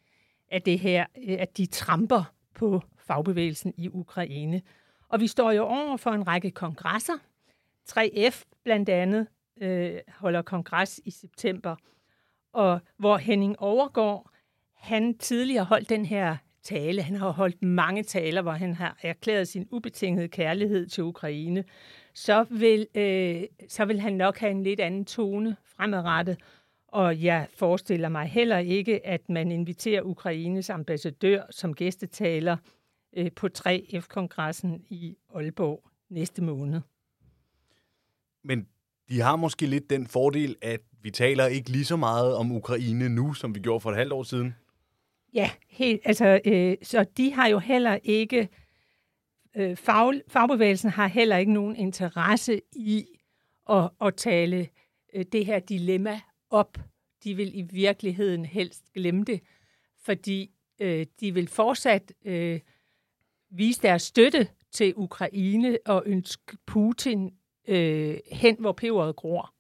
at 0.50 0.66
det 0.66 0.78
her, 0.78 1.06
at 1.38 1.56
de 1.56 1.66
tramper 1.66 2.34
på 2.54 2.82
fagbevægelsen 2.98 3.74
i 3.76 3.88
Ukraine. 3.88 4.62
Og 5.08 5.20
vi 5.20 5.26
står 5.26 5.52
jo 5.52 5.64
over 5.64 5.96
for 5.96 6.10
en 6.10 6.26
række 6.26 6.50
kongresser. 6.50 7.14
3F 7.90 8.42
blandt 8.64 8.88
andet 8.88 9.26
øh, 9.60 9.98
holder 10.08 10.42
kongres 10.42 11.00
i 11.04 11.10
september, 11.10 11.76
og 12.52 12.80
hvor 12.96 13.16
Henning 13.16 13.58
Overgaard, 13.58 14.30
han 14.74 15.18
tidligere 15.18 15.64
holdt 15.64 15.88
den 15.88 16.06
her 16.06 16.36
tale. 16.62 17.02
Han 17.02 17.16
har 17.16 17.30
holdt 17.30 17.62
mange 17.62 18.02
taler, 18.02 18.42
hvor 18.42 18.52
han 18.52 18.74
har 18.74 18.98
erklæret 19.02 19.48
sin 19.48 19.68
ubetingede 19.70 20.28
kærlighed 20.28 20.86
til 20.86 21.04
Ukraine. 21.04 21.64
Så 22.14 22.46
vil, 22.50 22.86
øh, 22.94 23.42
så 23.68 23.84
vil 23.84 24.00
han 24.00 24.12
nok 24.12 24.38
have 24.38 24.50
en 24.50 24.62
lidt 24.62 24.80
anden 24.80 25.04
tone 25.04 25.56
fremadrettet. 25.64 26.36
Og 26.88 27.22
jeg 27.22 27.46
forestiller 27.54 28.08
mig 28.08 28.26
heller 28.26 28.58
ikke, 28.58 29.06
at 29.06 29.28
man 29.28 29.52
inviterer 29.52 30.02
Ukraines 30.02 30.70
ambassadør 30.70 31.42
som 31.50 31.74
gæstetaler 31.74 32.56
øh, 33.16 33.32
på 33.36 33.48
3F-kongressen 33.58 34.84
i 34.90 35.16
Aalborg 35.34 35.84
næste 36.10 36.42
måned. 36.42 36.80
Men 38.44 38.66
de 39.08 39.20
har 39.20 39.36
måske 39.36 39.66
lidt 39.66 39.90
den 39.90 40.06
fordel, 40.06 40.56
at 40.62 40.80
vi 41.02 41.10
taler 41.10 41.46
ikke 41.46 41.70
lige 41.70 41.84
så 41.84 41.96
meget 41.96 42.34
om 42.34 42.52
Ukraine 42.52 43.08
nu, 43.08 43.34
som 43.34 43.54
vi 43.54 43.60
gjorde 43.60 43.80
for 43.80 43.90
et 43.90 43.96
halvt 43.96 44.12
år 44.12 44.22
siden. 44.22 44.54
Ja, 45.34 45.50
helt, 45.68 46.00
altså, 46.04 46.40
øh, 46.44 46.76
så 46.82 47.04
de 47.16 47.32
har 47.32 47.46
jo 47.46 47.58
heller 47.58 47.98
ikke, 48.04 48.48
øh, 49.56 49.76
fag, 49.76 50.20
fagbevægelsen 50.28 50.90
har 50.90 51.06
heller 51.06 51.36
ikke 51.36 51.52
nogen 51.52 51.76
interesse 51.76 52.60
i 52.72 53.06
at, 53.70 53.90
at 54.00 54.14
tale 54.14 54.68
øh, 55.14 55.24
det 55.32 55.46
her 55.46 55.58
dilemma 55.58 56.20
op. 56.50 56.78
De 57.24 57.34
vil 57.34 57.58
i 57.58 57.62
virkeligheden 57.62 58.44
helst 58.44 58.82
glemme 58.94 59.24
det, 59.24 59.40
fordi 60.02 60.50
øh, 60.80 61.06
de 61.20 61.34
vil 61.34 61.48
fortsat 61.48 62.12
øh, 62.24 62.60
vise 63.50 63.82
deres 63.82 64.02
støtte 64.02 64.48
til 64.72 64.92
Ukraine 64.96 65.78
og 65.86 66.02
ønske 66.06 66.56
Putin 66.66 67.30
øh, 67.68 68.16
hen, 68.32 68.56
hvor 68.58 68.72
peberet 68.72 69.16
gror. 69.16 69.54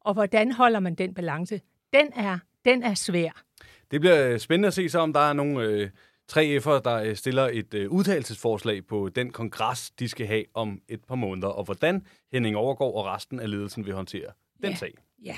Og 0.00 0.14
hvordan 0.14 0.52
holder 0.52 0.80
man 0.80 0.94
den 0.94 1.14
balance? 1.14 1.60
Den 1.92 2.12
er, 2.16 2.38
den 2.64 2.82
er 2.82 2.94
svær. 2.94 3.42
Det 3.90 4.00
bliver 4.00 4.28
øh, 4.32 4.38
spændende 4.38 4.66
at 4.66 4.74
se 4.74 4.88
så, 4.88 4.98
om 4.98 5.12
der 5.12 5.20
er 5.20 5.32
nogle 5.32 5.64
øh, 5.64 5.90
3F'ere, 6.32 6.80
der 6.84 6.94
øh, 7.04 7.16
stiller 7.16 7.48
et 7.52 7.74
øh, 7.74 7.90
udtalelsesforslag 7.90 8.86
på 8.86 9.08
den 9.08 9.30
kongres, 9.32 9.90
de 9.90 10.08
skal 10.08 10.26
have 10.26 10.44
om 10.54 10.80
et 10.88 11.04
par 11.04 11.14
måneder, 11.14 11.48
og 11.48 11.64
hvordan 11.64 12.06
Henning 12.32 12.56
Overgaard 12.56 12.94
og 12.94 13.06
resten 13.06 13.40
af 13.40 13.50
ledelsen 13.50 13.86
vil 13.86 13.94
håndtere 13.94 14.26
den 14.62 14.70
Ja. 14.70 14.76
sag. 14.76 14.94
Ja. 15.24 15.36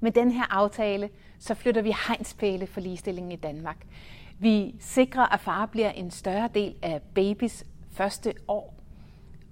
Med 0.00 0.12
den 0.12 0.30
her 0.30 0.44
aftale, 0.54 1.10
så 1.38 1.54
flytter 1.54 1.82
vi 1.82 1.92
hegnspæle 2.08 2.66
for 2.66 2.80
ligestillingen 2.80 3.32
i 3.32 3.36
Danmark. 3.36 3.86
Vi 4.38 4.74
sikrer, 4.80 5.34
at 5.34 5.40
far 5.40 5.66
bliver 5.66 5.90
en 5.90 6.10
større 6.10 6.48
del 6.54 6.74
af 6.82 7.00
babys 7.14 7.64
første 7.90 8.34
år. 8.48 8.74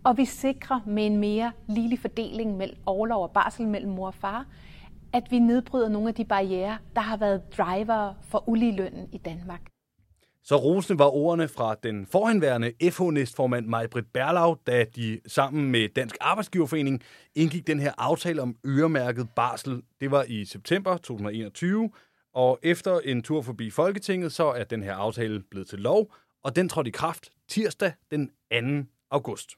Og 0.04 0.16
vi 0.16 0.24
sikrer 0.24 0.80
med 0.86 1.06
en 1.06 1.16
mere 1.16 1.52
ligelig 1.68 1.98
fordeling 1.98 2.56
mellem 2.56 2.76
overlov 2.86 3.22
og 3.22 3.30
barsel 3.30 3.66
mellem 3.68 3.92
mor 3.92 4.06
og 4.06 4.14
far, 4.14 4.46
at 5.12 5.30
vi 5.30 5.38
nedbryder 5.38 5.88
nogle 5.88 6.08
af 6.08 6.14
de 6.14 6.24
barriere, 6.24 6.78
der 6.94 7.00
har 7.00 7.16
været 7.16 7.42
driver 7.58 8.14
for 8.22 8.48
uligelønnen 8.48 9.08
i 9.12 9.18
Danmark. 9.18 9.60
Så 10.42 10.56
rosende 10.56 10.98
var 10.98 11.14
ordene 11.14 11.48
fra 11.48 11.74
den 11.82 12.06
forhenværende 12.06 12.72
FH-næstformand 12.82 13.66
Majbrit 13.66 14.06
Berlau, 14.12 14.56
da 14.66 14.84
de 14.96 15.20
sammen 15.26 15.70
med 15.70 15.88
Dansk 15.88 16.16
Arbejdsgiverforening 16.20 17.02
indgik 17.34 17.66
den 17.66 17.80
her 17.80 17.92
aftale 17.98 18.42
om 18.42 18.56
øremærket 18.66 19.28
barsel. 19.36 19.82
Det 20.00 20.10
var 20.10 20.24
i 20.28 20.44
september 20.44 20.96
2021, 20.96 21.90
og 22.34 22.58
efter 22.62 22.98
en 22.98 23.22
tur 23.22 23.42
forbi 23.42 23.70
Folketinget, 23.70 24.32
så 24.32 24.44
er 24.44 24.64
den 24.64 24.82
her 24.82 24.94
aftale 24.94 25.42
blevet 25.50 25.68
til 25.68 25.78
lov, 25.78 26.12
og 26.42 26.56
den 26.56 26.68
trådte 26.68 26.88
i 26.88 26.92
kraft 26.92 27.30
tirsdag 27.48 27.92
den 28.10 28.30
2. 28.84 28.90
august. 29.10 29.50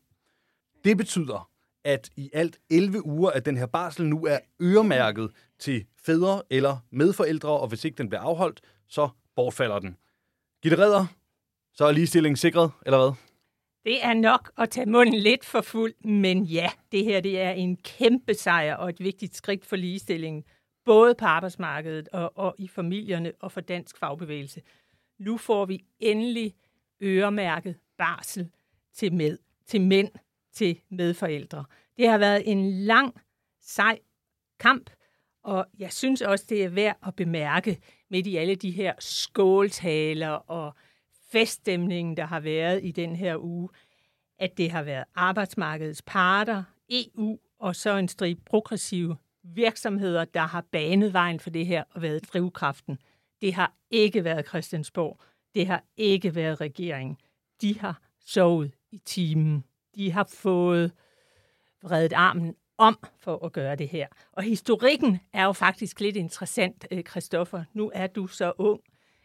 Det 0.84 0.96
betyder, 0.96 1.50
at 1.84 2.10
i 2.16 2.30
alt 2.32 2.58
11 2.70 3.06
uger 3.06 3.30
af 3.30 3.42
den 3.42 3.56
her 3.56 3.66
barsel 3.66 4.06
nu 4.06 4.26
er 4.26 4.38
øremærket 4.62 5.30
til 5.58 5.86
fædre 6.06 6.42
eller 6.50 6.76
medforældre, 6.90 7.48
og 7.48 7.68
hvis 7.68 7.84
ikke 7.84 7.98
den 7.98 8.08
bliver 8.08 8.20
afholdt, 8.22 8.60
så 8.88 9.08
bortfalder 9.36 9.78
den. 9.78 9.96
Gitte 10.62 10.78
Redder, 10.78 11.06
så 11.74 11.84
er 11.84 11.92
ligestilling 11.92 12.38
sikret, 12.38 12.70
eller 12.86 12.98
hvad? 12.98 13.12
Det 13.84 14.04
er 14.04 14.14
nok 14.14 14.52
at 14.58 14.70
tage 14.70 14.90
munden 14.90 15.14
lidt 15.14 15.44
for 15.44 15.60
fuld, 15.60 15.94
men 16.04 16.44
ja, 16.44 16.70
det 16.92 17.04
her 17.04 17.20
det 17.20 17.40
er 17.40 17.50
en 17.50 17.76
kæmpe 17.76 18.34
sejr 18.34 18.74
og 18.74 18.88
et 18.88 19.00
vigtigt 19.00 19.36
skridt 19.36 19.66
for 19.66 19.76
ligestillingen, 19.76 20.44
både 20.84 21.14
på 21.14 21.24
arbejdsmarkedet 21.24 22.08
og, 22.08 22.38
og 22.38 22.54
i 22.58 22.68
familierne 22.68 23.32
og 23.40 23.52
for 23.52 23.60
dansk 23.60 23.98
fagbevægelse. 23.98 24.62
Nu 25.18 25.36
får 25.36 25.66
vi 25.66 25.84
endelig 26.00 26.54
øremærket 27.02 27.76
barsel 27.98 28.50
til, 28.94 29.12
med, 29.12 29.38
til 29.66 29.80
mænd, 29.80 30.08
til 30.52 30.80
medforældre. 30.88 31.64
Det 31.96 32.08
har 32.08 32.18
været 32.18 32.42
en 32.46 32.72
lang, 32.72 33.20
sej 33.60 33.98
kamp, 34.60 34.90
og 35.44 35.66
jeg 35.78 35.92
synes 35.92 36.22
også, 36.22 36.44
det 36.48 36.64
er 36.64 36.68
værd 36.68 36.96
at 37.06 37.16
bemærke 37.16 37.78
midt 38.10 38.26
i 38.26 38.36
alle 38.36 38.54
de 38.54 38.70
her 38.70 38.94
skåltaler 38.98 40.30
og 40.30 40.74
feststemningen, 41.32 42.16
der 42.16 42.24
har 42.24 42.40
været 42.40 42.84
i 42.84 42.90
den 42.90 43.16
her 43.16 43.36
uge, 43.44 43.68
at 44.38 44.58
det 44.58 44.70
har 44.70 44.82
været 44.82 45.04
arbejdsmarkedets 45.14 46.02
parter, 46.06 46.62
EU 46.90 47.38
og 47.58 47.76
så 47.76 47.96
en 47.96 48.08
strib 48.08 48.38
progressive 48.46 49.16
virksomheder, 49.42 50.24
der 50.24 50.40
har 50.40 50.64
banet 50.72 51.12
vejen 51.12 51.40
for 51.40 51.50
det 51.50 51.66
her 51.66 51.84
og 51.90 52.02
været 52.02 52.32
drivkraften. 52.32 52.98
Det 53.40 53.54
har 53.54 53.74
ikke 53.90 54.24
været 54.24 54.48
Christiansborg. 54.48 55.20
Det 55.54 55.66
har 55.66 55.84
ikke 55.96 56.34
været 56.34 56.60
regeringen. 56.60 57.16
De 57.60 57.78
har 57.78 58.02
sovet 58.20 58.74
i 58.90 58.98
timen. 58.98 59.64
De 59.94 60.12
har 60.12 60.24
fået 60.24 60.92
reddet 61.84 62.12
armen 62.12 62.54
om 62.78 62.98
for 63.18 63.44
at 63.44 63.52
gøre 63.52 63.76
det 63.76 63.88
her. 63.88 64.06
Og 64.32 64.42
historikken 64.42 65.20
er 65.32 65.44
jo 65.44 65.52
faktisk 65.52 66.00
lidt 66.00 66.16
interessant, 66.16 66.86
øh, 66.90 67.02
Christoffer. 67.02 67.64
Nu 67.72 67.90
er 67.94 68.06
du 68.06 68.26
så 68.26 68.52
ung, 68.58 68.80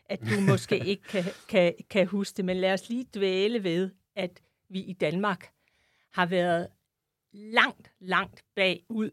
at 0.06 0.19
du 0.21 0.39
måske 0.51 0.86
ikke 0.86 1.03
kan, 1.03 1.23
kan, 1.49 1.73
kan 1.89 2.08
huske 2.08 2.38
det, 2.38 2.45
men 2.45 2.58
lad 2.58 2.73
os 2.73 2.89
lige 2.89 3.06
dvæle 3.13 3.63
ved, 3.63 3.89
at 4.15 4.41
vi 4.69 4.80
i 4.80 4.93
Danmark 4.93 5.49
har 6.13 6.25
været 6.25 6.67
langt, 7.34 7.91
langt 7.99 8.43
bagud 8.56 9.12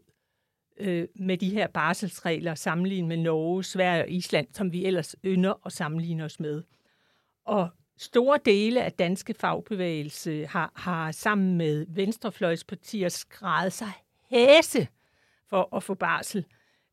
øh, 0.77 1.07
med 1.15 1.37
de 1.37 1.49
her 1.49 1.67
barselsregler 1.67 2.55
sammenlignet 2.55 3.07
med 3.07 3.17
Norge, 3.17 3.63
Sverige 3.63 4.03
og 4.03 4.09
Island, 4.09 4.47
som 4.53 4.71
vi 4.71 4.85
ellers 4.85 5.15
ynder 5.25 5.53
at 5.65 5.71
sammenligne 5.71 6.23
os 6.23 6.39
med. 6.39 6.63
Og 7.45 7.69
store 7.97 8.39
dele 8.45 8.83
af 8.83 8.91
danske 8.91 9.33
fagbevægelse 9.33 10.45
har, 10.45 10.71
har 10.75 11.11
sammen 11.11 11.57
med 11.57 11.85
venstrefløjspartier 11.89 13.09
skrevet 13.09 13.73
sig 13.73 13.91
hæse 14.29 14.87
for 15.49 15.75
at 15.75 15.83
få 15.83 15.93
barsel 15.93 16.45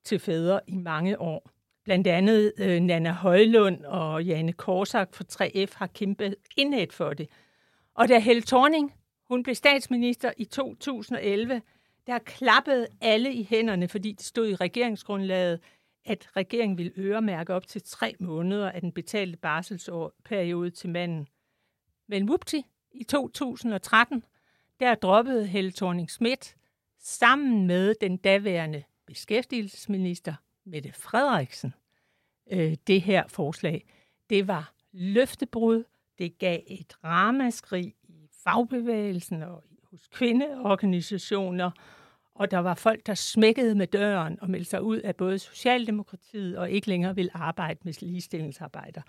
til 0.05 0.19
fædre 0.19 0.61
i 0.67 0.77
mange 0.77 1.21
år. 1.21 1.51
Blandt 1.85 2.07
andet 2.07 2.53
øh, 2.59 2.81
Nana 2.81 3.13
Højlund 3.13 3.85
og 3.85 4.25
Jane 4.25 4.53
Korsak 4.53 5.15
fra 5.15 5.25
3F 5.33 5.73
har 5.77 5.87
kæmpet 5.87 6.35
indad 6.57 6.87
for 6.91 7.13
det. 7.13 7.29
Og 7.95 8.09
da 8.09 8.19
Helle 8.19 8.43
Thorning 8.43 8.95
hun 9.29 9.43
blev 9.43 9.55
statsminister 9.55 10.33
i 10.37 10.45
2011, 10.45 11.63
der 12.07 12.19
klappede 12.19 12.87
alle 13.01 13.33
i 13.33 13.47
hænderne, 13.51 13.89
fordi 13.89 14.13
det 14.13 14.27
stod 14.27 14.49
i 14.49 14.55
regeringsgrundlaget, 14.55 15.61
at 16.05 16.29
regeringen 16.37 16.79
ville 16.79 16.93
øremærke 16.97 17.55
op 17.55 17.67
til 17.67 17.83
tre 17.83 18.15
måneder 18.21 18.71
af 18.71 18.81
den 18.81 18.93
betalte 18.93 19.37
barselsperiode 19.37 20.71
til 20.71 20.91
manden. 20.91 21.29
Men 22.07 22.29
vupti, 22.29 22.67
i 22.93 23.05
2013, 23.05 24.25
der 24.81 24.95
droppede 24.95 25.47
Helle 25.47 25.73
thorning 25.73 26.11
Schmidt 26.11 26.57
sammen 26.99 27.67
med 27.67 27.95
den 28.01 28.17
daværende 28.17 28.83
beskæftigelsesminister 29.07 30.35
Mette 30.65 30.93
Frederiksen 30.93 31.75
øh, 32.53 32.77
det 32.87 33.03
her 33.03 33.29
forslag. 33.29 33.87
Det 34.31 34.49
var 34.49 34.73
løftebrud, 34.93 35.85
det 36.19 36.39
gav 36.39 36.61
et 36.67 37.05
ramaskrig 37.05 37.95
i 38.09 38.29
fagbevægelsen 38.45 39.43
og 39.43 39.63
hos 39.91 40.09
kvindeorganisationer, 40.09 41.71
og 42.35 42.51
der 42.51 42.59
var 42.59 42.75
folk, 42.75 43.07
der 43.07 43.15
smækkede 43.15 43.75
med 43.75 43.87
døren 43.87 44.39
og 44.41 44.51
meldte 44.51 44.71
sig 44.71 44.83
ud 44.83 44.99
af 44.99 45.17
både 45.17 45.39
Socialdemokratiet 45.39 46.59
og 46.59 46.71
ikke 46.71 46.89
længere 46.89 47.15
ville 47.15 47.37
arbejde 47.37 47.81
med 47.85 47.95
ligestillingsarbejder. 48.01 49.03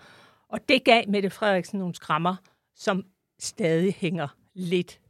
Og 0.48 0.68
det 0.68 0.84
gav 0.84 1.04
Mette 1.08 1.30
Frederiksen 1.30 1.78
nogle 1.78 1.94
skrammer, 1.94 2.36
som 2.74 3.04
stadig 3.38 3.94
hænger 3.94 4.28
lidt 4.54 5.00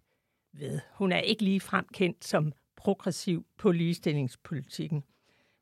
ved. 0.52 0.80
Hun 0.92 1.12
er 1.12 1.18
ikke 1.20 1.42
lige 1.42 1.60
fremkendt 1.60 2.24
som 2.24 2.52
progressiv 2.76 3.46
på 3.58 3.72
ligestillingspolitikken. 3.72 5.04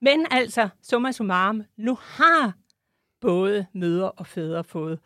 Men 0.01 0.27
altså, 0.31 0.69
summa 0.83 1.13
summarum, 1.13 1.63
nu 1.77 1.95
har 2.01 2.53
både 3.21 3.67
mødre 3.73 4.11
og 4.11 4.27
fædre 4.27 4.65
fået 4.65 5.01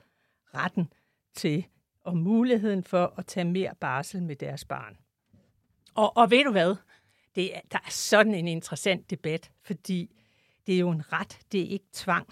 retten 0.55 0.93
til 1.35 1.67
og 2.05 2.17
muligheden 2.17 2.85
for 2.85 3.15
at 3.19 3.27
tage 3.27 3.45
mere 3.45 3.75
barsel 3.81 4.23
med 4.23 4.37
deres 4.37 4.65
barn. 4.65 4.97
Og, 5.95 6.17
og 6.17 6.31
ved 6.31 6.45
du 6.45 6.51
hvad? 6.51 6.77
Det 7.37 7.57
er, 7.57 7.61
der 7.73 7.79
er 7.79 7.91
sådan 7.91 8.35
en 8.35 8.49
interessant 8.49 9.11
debat, 9.11 9.51
fordi 9.63 10.17
det 10.67 10.75
er 10.75 10.79
jo 10.79 10.91
en 10.91 11.13
ret, 11.13 11.39
det 11.53 11.61
er 11.61 11.69
ikke 11.69 11.89
tvang. 11.93 12.29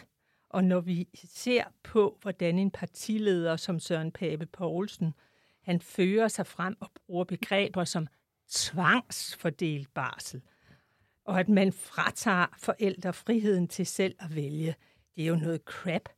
Og 0.48 0.64
når 0.64 0.80
vi 0.80 1.08
ser 1.14 1.64
på, 1.82 2.18
hvordan 2.22 2.58
en 2.58 2.70
partileder 2.70 3.56
som 3.56 3.80
Søren 3.80 4.12
Pape 4.12 4.46
Poulsen, 4.46 5.14
han 5.62 5.80
fører 5.80 6.28
sig 6.28 6.46
frem 6.46 6.76
og 6.80 6.90
bruger 6.94 7.24
begreber 7.24 7.84
som 7.84 8.06
tvangsfordelt 8.50 9.94
barsel, 9.94 10.42
og 11.24 11.40
at 11.40 11.48
man 11.48 11.72
fratager 11.72 12.46
forældre 12.58 13.12
friheden 13.12 13.68
til 13.68 13.86
selv 13.86 14.14
at 14.18 14.34
vælge, 14.34 14.74
det 15.16 15.22
er 15.22 15.26
jo 15.26 15.36
noget 15.36 15.60
crap. 15.64 16.08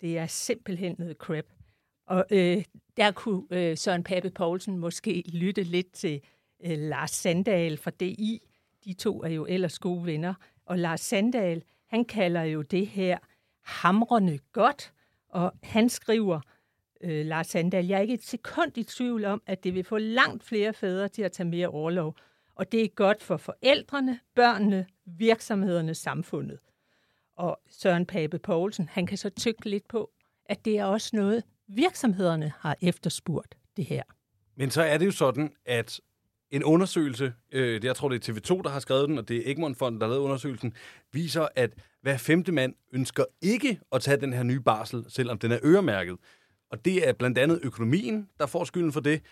Det 0.00 0.18
er 0.18 0.26
simpelthen 0.26 0.96
noget 0.98 1.16
crap. 1.16 1.44
Og 2.06 2.26
øh, 2.30 2.64
der 2.96 3.10
kunne 3.10 3.42
øh, 3.50 3.78
Søren 3.78 4.04
Pape 4.04 4.30
Poulsen 4.30 4.78
måske 4.78 5.22
lytte 5.26 5.62
lidt 5.62 5.92
til 5.92 6.20
øh, 6.64 6.78
Lars 6.78 7.10
Sandal 7.10 7.76
fra 7.76 7.90
DI. 7.90 8.40
De 8.84 8.92
to 8.92 9.22
er 9.22 9.28
jo 9.28 9.46
ellers 9.48 9.78
gode 9.78 10.06
venner. 10.06 10.34
Og 10.66 10.78
Lars 10.78 11.00
Sandal, 11.00 11.62
han 11.86 12.04
kalder 12.04 12.42
jo 12.42 12.62
det 12.62 12.86
her 12.86 13.18
hamrende 13.62 14.38
godt, 14.52 14.92
og 15.28 15.52
han 15.62 15.88
skriver, 15.88 16.40
øh, 17.00 17.26
Lars 17.26 17.46
Sandal, 17.46 17.86
jeg 17.86 17.96
er 17.96 18.00
ikke 18.00 18.14
et 18.14 18.24
sekund 18.24 18.78
i 18.78 18.82
tvivl 18.82 19.24
om, 19.24 19.42
at 19.46 19.64
det 19.64 19.74
vil 19.74 19.84
få 19.84 19.98
langt 19.98 20.44
flere 20.44 20.72
fædre 20.72 21.08
til 21.08 21.22
at 21.22 21.32
tage 21.32 21.48
mere 21.48 21.68
overlov. 21.68 22.16
Og 22.54 22.72
det 22.72 22.84
er 22.84 22.88
godt 22.88 23.22
for 23.22 23.36
forældrene, 23.36 24.20
børnene, 24.34 24.86
virksomhederne, 25.06 25.94
samfundet. 25.94 26.58
Og 27.36 27.60
Søren 27.70 28.06
Pape 28.06 28.38
Poulsen, 28.38 28.88
han 28.88 29.06
kan 29.06 29.18
så 29.18 29.30
tykke 29.30 29.70
lidt 29.70 29.88
på, 29.88 30.10
at 30.44 30.64
det 30.64 30.78
er 30.78 30.84
også 30.84 31.16
noget, 31.16 31.44
virksomhederne 31.68 32.52
har 32.58 32.76
efterspurgt 32.82 33.54
det 33.76 33.84
her. 33.84 34.02
Men 34.54 34.70
så 34.70 34.82
er 34.82 34.98
det 34.98 35.06
jo 35.06 35.10
sådan, 35.10 35.52
at 35.64 36.00
en 36.52 36.64
undersøgelse, 36.64 37.32
øh, 37.52 37.84
jeg 37.84 37.96
tror 37.96 38.08
det 38.08 38.28
er 38.28 38.32
TV2, 38.32 38.62
der 38.62 38.70
har 38.70 38.80
skrevet 38.80 39.08
den, 39.08 39.18
og 39.18 39.28
det 39.28 39.36
er 39.36 39.50
Egmont 39.50 39.78
Fonden, 39.78 40.00
der 40.00 40.06
har 40.06 40.12
lavet 40.12 40.24
undersøgelsen, 40.24 40.72
viser, 41.12 41.48
at 41.56 41.70
hver 42.02 42.16
femte 42.16 42.52
mand 42.52 42.74
ønsker 42.92 43.24
ikke 43.42 43.80
at 43.92 44.02
tage 44.02 44.16
den 44.16 44.32
her 44.32 44.42
nye 44.42 44.60
barsel, 44.60 45.04
selvom 45.08 45.38
den 45.38 45.52
er 45.52 45.58
øremærket. 45.64 46.16
Og 46.70 46.84
det 46.84 47.08
er 47.08 47.12
blandt 47.12 47.38
andet 47.38 47.60
økonomien, 47.62 48.28
der 48.38 48.46
får 48.46 48.64
skylden 48.64 48.92
for 48.92 49.00
det. 49.00 49.22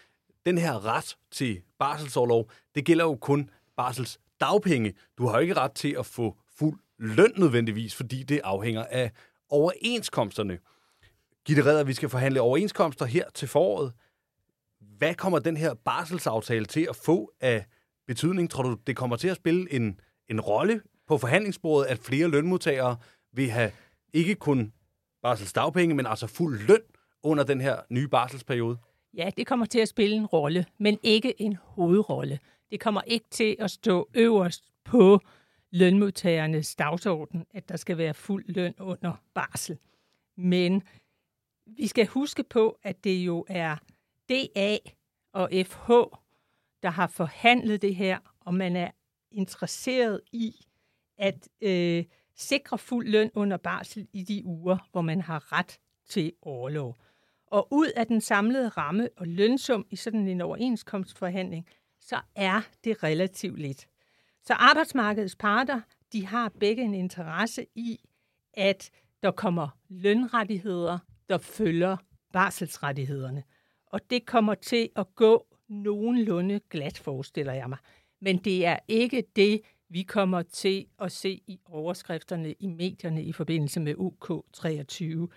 Den 0.46 0.58
her 0.58 0.86
ret 0.86 1.16
til 1.30 1.60
barselsårlov, 1.78 2.50
det 2.74 2.84
gælder 2.84 3.04
jo 3.04 3.14
kun 3.14 3.50
barsels 3.76 4.20
dagpenge. 4.40 4.94
Du 5.18 5.26
har 5.26 5.34
jo 5.34 5.40
ikke 5.40 5.54
ret 5.54 5.72
til 5.72 5.96
at 5.98 6.06
få 6.06 6.36
fuld 6.58 6.78
løn 6.98 7.32
nødvendigvis, 7.36 7.94
fordi 7.94 8.22
det 8.22 8.40
afhænger 8.44 8.84
af 8.90 9.12
overenskomsterne. 9.48 10.58
Gitte 11.44 11.64
Redder, 11.64 11.84
vi 11.84 11.92
skal 11.92 12.08
forhandle 12.08 12.40
overenskomster 12.40 13.04
her 13.04 13.24
til 13.34 13.48
foråret. 13.48 13.92
Hvad 14.80 15.14
kommer 15.14 15.38
den 15.38 15.56
her 15.56 15.74
barselsaftale 15.74 16.64
til 16.64 16.86
at 16.90 16.96
få 16.96 17.32
af 17.40 17.64
betydning? 18.06 18.50
Tror 18.50 18.62
du, 18.62 18.76
det 18.86 18.96
kommer 18.96 19.16
til 19.16 19.28
at 19.28 19.36
spille 19.36 19.72
en, 19.72 20.00
en 20.28 20.40
rolle 20.40 20.82
på 21.06 21.18
forhandlingsbordet, 21.18 21.86
at 21.86 21.98
flere 21.98 22.28
lønmodtagere 22.28 22.96
vil 23.32 23.50
have 23.50 23.72
ikke 24.12 24.34
kun 24.34 24.72
barselsdagpenge, 25.22 25.94
men 25.94 26.06
altså 26.06 26.26
fuld 26.26 26.66
løn 26.66 26.82
under 27.22 27.44
den 27.44 27.60
her 27.60 27.76
nye 27.90 28.08
barselsperiode? 28.08 28.78
Ja, 29.14 29.30
det 29.36 29.46
kommer 29.46 29.66
til 29.66 29.78
at 29.78 29.88
spille 29.88 30.16
en 30.16 30.26
rolle, 30.26 30.66
men 30.78 30.98
ikke 31.02 31.42
en 31.42 31.56
hovedrolle. 31.62 32.38
Det 32.70 32.80
kommer 32.80 33.02
ikke 33.02 33.26
til 33.30 33.56
at 33.58 33.70
stå 33.70 34.08
øverst 34.14 34.64
på 34.84 35.20
lønmodtagernes 35.70 36.76
dagsorden, 36.76 37.46
at 37.54 37.68
der 37.68 37.76
skal 37.76 37.98
være 37.98 38.14
fuld 38.14 38.44
løn 38.48 38.74
under 38.78 39.12
barsel. 39.34 39.78
Men 40.36 40.82
vi 41.66 41.86
skal 41.86 42.06
huske 42.06 42.42
på, 42.42 42.78
at 42.82 43.04
det 43.04 43.16
jo 43.16 43.44
er 43.48 43.76
DA 44.30 44.76
og 45.32 45.50
FH, 45.66 45.90
der 46.82 46.90
har 46.90 47.06
forhandlet 47.06 47.82
det 47.82 47.94
her, 47.94 48.18
og 48.40 48.54
man 48.54 48.76
er 48.76 48.90
interesseret 49.30 50.20
i 50.32 50.54
at 51.18 51.48
øh, 51.60 52.04
sikre 52.34 52.78
fuld 52.78 53.08
løn 53.08 53.30
under 53.34 53.56
barsel 53.56 54.08
i 54.12 54.22
de 54.22 54.42
uger, 54.44 54.88
hvor 54.92 55.00
man 55.00 55.20
har 55.20 55.52
ret 55.52 55.78
til 56.08 56.32
overlov. 56.42 56.96
Og 57.46 57.68
ud 57.70 57.88
af 57.96 58.06
den 58.06 58.20
samlede 58.20 58.68
ramme 58.68 59.08
og 59.16 59.26
lønsum 59.26 59.86
i 59.90 59.96
sådan 59.96 60.28
en 60.28 60.40
overenskomstforhandling, 60.40 61.66
så 62.00 62.20
er 62.34 62.60
det 62.84 63.02
relativt 63.02 63.58
lidt. 63.58 63.86
Så 64.42 64.54
arbejdsmarkedets 64.54 65.36
parter, 65.36 65.80
de 66.12 66.26
har 66.26 66.48
begge 66.48 66.82
en 66.82 66.94
interesse 66.94 67.66
i, 67.74 68.00
at 68.54 68.90
der 69.22 69.30
kommer 69.30 69.68
lønrettigheder 69.88 70.98
der 71.28 71.38
følger 71.38 71.96
barselsrettighederne. 72.32 73.42
Og 73.90 74.10
det 74.10 74.26
kommer 74.26 74.54
til 74.54 74.88
at 74.96 75.14
gå 75.14 75.46
nogenlunde 75.68 76.60
glat, 76.70 76.98
forestiller 76.98 77.52
jeg 77.52 77.68
mig. 77.68 77.78
Men 78.20 78.38
det 78.38 78.66
er 78.66 78.78
ikke 78.88 79.24
det, 79.36 79.60
vi 79.88 80.02
kommer 80.02 80.42
til 80.42 80.86
at 80.98 81.12
se 81.12 81.42
i 81.46 81.60
overskrifterne 81.64 82.52
i 82.52 82.66
medierne 82.66 83.22
i 83.22 83.32
forbindelse 83.32 83.80
med 83.80 83.94
UK23. 83.94 85.34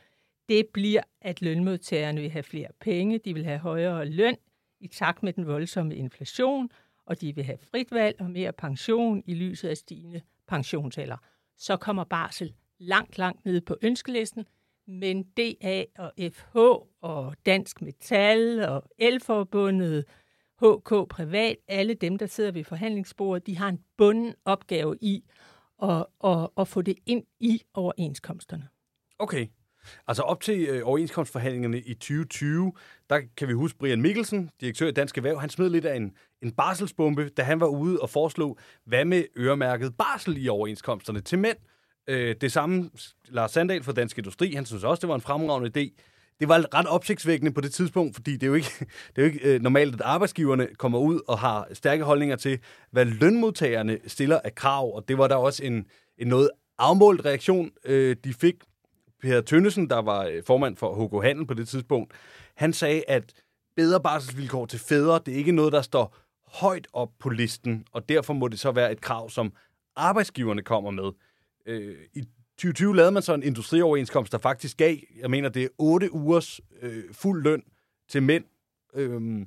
Det 0.50 0.68
bliver, 0.74 1.02
at 1.22 1.42
lønmodtagerne 1.42 2.22
vil 2.22 2.30
have 2.30 2.44
flere 2.44 2.68
penge, 2.80 3.18
de 3.18 3.34
vil 3.34 3.46
have 3.46 3.60
højere 3.60 4.06
løn 4.06 4.38
i 4.80 4.88
takt 4.88 5.24
med 5.24 5.34
den 5.34 5.48
voldsomme 5.48 5.96
inflation, 5.96 6.70
og 7.06 7.22
de 7.22 7.36
vil 7.36 7.44
have 7.44 7.58
frit 7.58 7.92
valg 7.92 8.22
og 8.22 8.32
mere 8.32 8.54
pension 8.54 9.24
i 9.26 9.34
lyset 9.34 9.70
af 9.70 9.78
stigende 9.78 10.22
pensionsalder. 10.48 11.18
Så 11.58 11.78
kommer 11.78 12.04
barsel 12.04 12.54
langt, 12.80 13.18
langt 13.18 13.46
nede 13.46 13.62
på 13.62 13.78
ønskelisten, 13.82 14.46
men 14.88 15.24
DA 15.24 15.84
og 15.98 16.12
FH 16.32 16.58
og 17.02 17.36
Dansk 17.46 17.82
Metal 17.82 18.66
og 18.66 18.84
Elforbundet, 18.98 20.06
HK 20.58 21.10
Privat, 21.10 21.56
alle 21.68 21.94
dem, 21.94 22.18
der 22.18 22.26
sidder 22.26 22.52
ved 22.52 22.64
forhandlingsbordet, 22.64 23.48
de 23.48 23.58
har 23.58 23.70
en 23.70 23.80
bunden 23.98 24.34
opgave 24.46 24.98
i 25.02 25.24
at, 25.84 26.06
at, 26.24 26.50
at 26.58 26.68
få 26.68 26.82
det 26.82 26.96
ind 27.06 27.24
i 27.40 27.62
overenskomsterne. 27.74 28.68
Okay, 29.20 29.48
Altså 30.08 30.24
op 30.24 30.42
til 30.42 30.62
øh, 30.70 30.82
overenskomstforhandlingerne 30.88 31.80
i 31.80 31.94
2020, 31.94 32.74
der 33.10 33.22
kan 33.38 33.48
vi 33.48 33.54
huske 33.54 33.80
Brian 33.80 34.02
Mikkelsen, 34.02 34.50
direktør 34.62 34.88
i 34.88 34.92
Dansk 34.92 35.18
Erhverv, 35.18 35.40
han 35.40 35.50
smed 35.50 35.70
lidt 35.70 35.86
af 35.86 35.96
en, 35.96 36.16
en 36.42 36.52
barselsbombe, 36.52 37.30
da 37.30 37.44
han 37.44 37.60
var 37.60 37.68
ude 37.68 38.00
og 38.00 38.10
foreslå, 38.10 38.58
hvad 38.86 39.06
med 39.06 39.24
øremærket 39.38 39.98
barsel 39.98 40.46
i 40.46 40.48
overenskomsterne 40.48 41.22
til 41.22 41.40
mænd. 41.40 41.58
Øh, 41.58 41.73
Øh, 42.08 42.36
det 42.42 42.52
samme 42.52 42.90
Lars 43.30 43.52
Sandal 43.52 43.84
fra 43.84 43.92
Dansk 43.92 44.18
Industri, 44.18 44.54
han 44.54 44.66
synes 44.66 44.84
også, 44.84 45.02
det 45.02 45.10
var 45.10 45.16
en 45.16 45.22
fremragende 45.22 45.80
idé. 45.80 46.02
Det 46.40 46.50
var 46.50 46.76
ret 46.76 46.88
opsigtsvækkende 46.88 47.54
på 47.54 47.62
det 47.62 47.74
tidspunkt, 47.74 48.16
fordi 48.16 48.34
det 48.34 48.44
er 48.44 48.48
jo 48.48 48.54
ikke, 48.54 48.72
det 49.16 49.22
er 49.22 49.22
jo 49.22 49.26
ikke 49.26 49.56
øh, 49.56 49.62
normalt, 49.62 49.94
at 49.96 50.02
arbejdsgiverne 50.02 50.68
kommer 50.78 51.00
ud 51.00 51.22
og 51.28 51.40
har 51.40 51.68
stærke 51.74 52.04
holdninger 52.04 52.36
til, 52.36 52.60
hvad 52.92 53.06
lønmodtagerne 53.06 54.00
stiller 54.08 54.40
af 54.44 54.56
krav, 54.56 54.96
og 54.96 55.08
det 55.08 55.18
var 55.18 55.28
der 55.28 55.36
også 55.36 55.64
en, 55.64 55.86
en 56.18 56.28
noget 56.28 56.50
afmålt 56.78 57.26
reaktion, 57.26 57.72
øh, 57.86 58.16
de 58.24 58.34
fik. 58.34 58.56
Per 59.22 59.42
Tønnesen, 59.42 59.90
der 59.90 60.02
var 60.02 60.26
øh, 60.26 60.44
formand 60.48 60.78
for 60.78 61.06
HK 61.06 61.26
Handel 61.26 61.48
på 61.48 61.54
det 61.54 61.68
tidspunkt, 61.68 62.14
han 62.56 62.74
sagde, 62.74 63.04
at 63.08 63.34
bedre 63.76 64.02
barselsvilkår 64.02 64.66
til 64.66 64.80
fædre, 64.80 65.20
det 65.26 65.34
er 65.34 65.38
ikke 65.38 65.52
noget, 65.52 65.74
der 65.74 65.82
står 65.82 66.16
højt 66.48 66.88
op 66.94 67.10
på 67.20 67.30
listen, 67.30 67.86
og 67.92 68.10
derfor 68.10 68.34
må 68.34 68.48
det 68.48 68.60
så 68.60 68.72
være 68.72 68.92
et 68.92 69.02
krav, 69.02 69.30
som 69.30 69.54
arbejdsgiverne 69.96 70.62
kommer 70.62 70.92
med. 70.92 71.12
Øh, 71.66 71.96
I 72.14 72.22
2020 72.58 72.96
lavede 72.96 73.12
man 73.12 73.24
så 73.24 73.34
en 73.34 73.44
industrioverenskomst, 73.44 74.32
der 74.32 74.38
faktisk 74.38 74.78
gav, 74.78 74.98
jeg 75.20 75.30
mener, 75.30 75.50
det 75.50 75.64
er 75.64 75.68
8 75.78 76.14
ugers 76.14 76.62
øh, 76.82 77.04
fuld 77.12 77.44
løn 77.44 77.64
til 78.08 78.24
mænd. 78.24 78.44
Øh, 78.94 79.46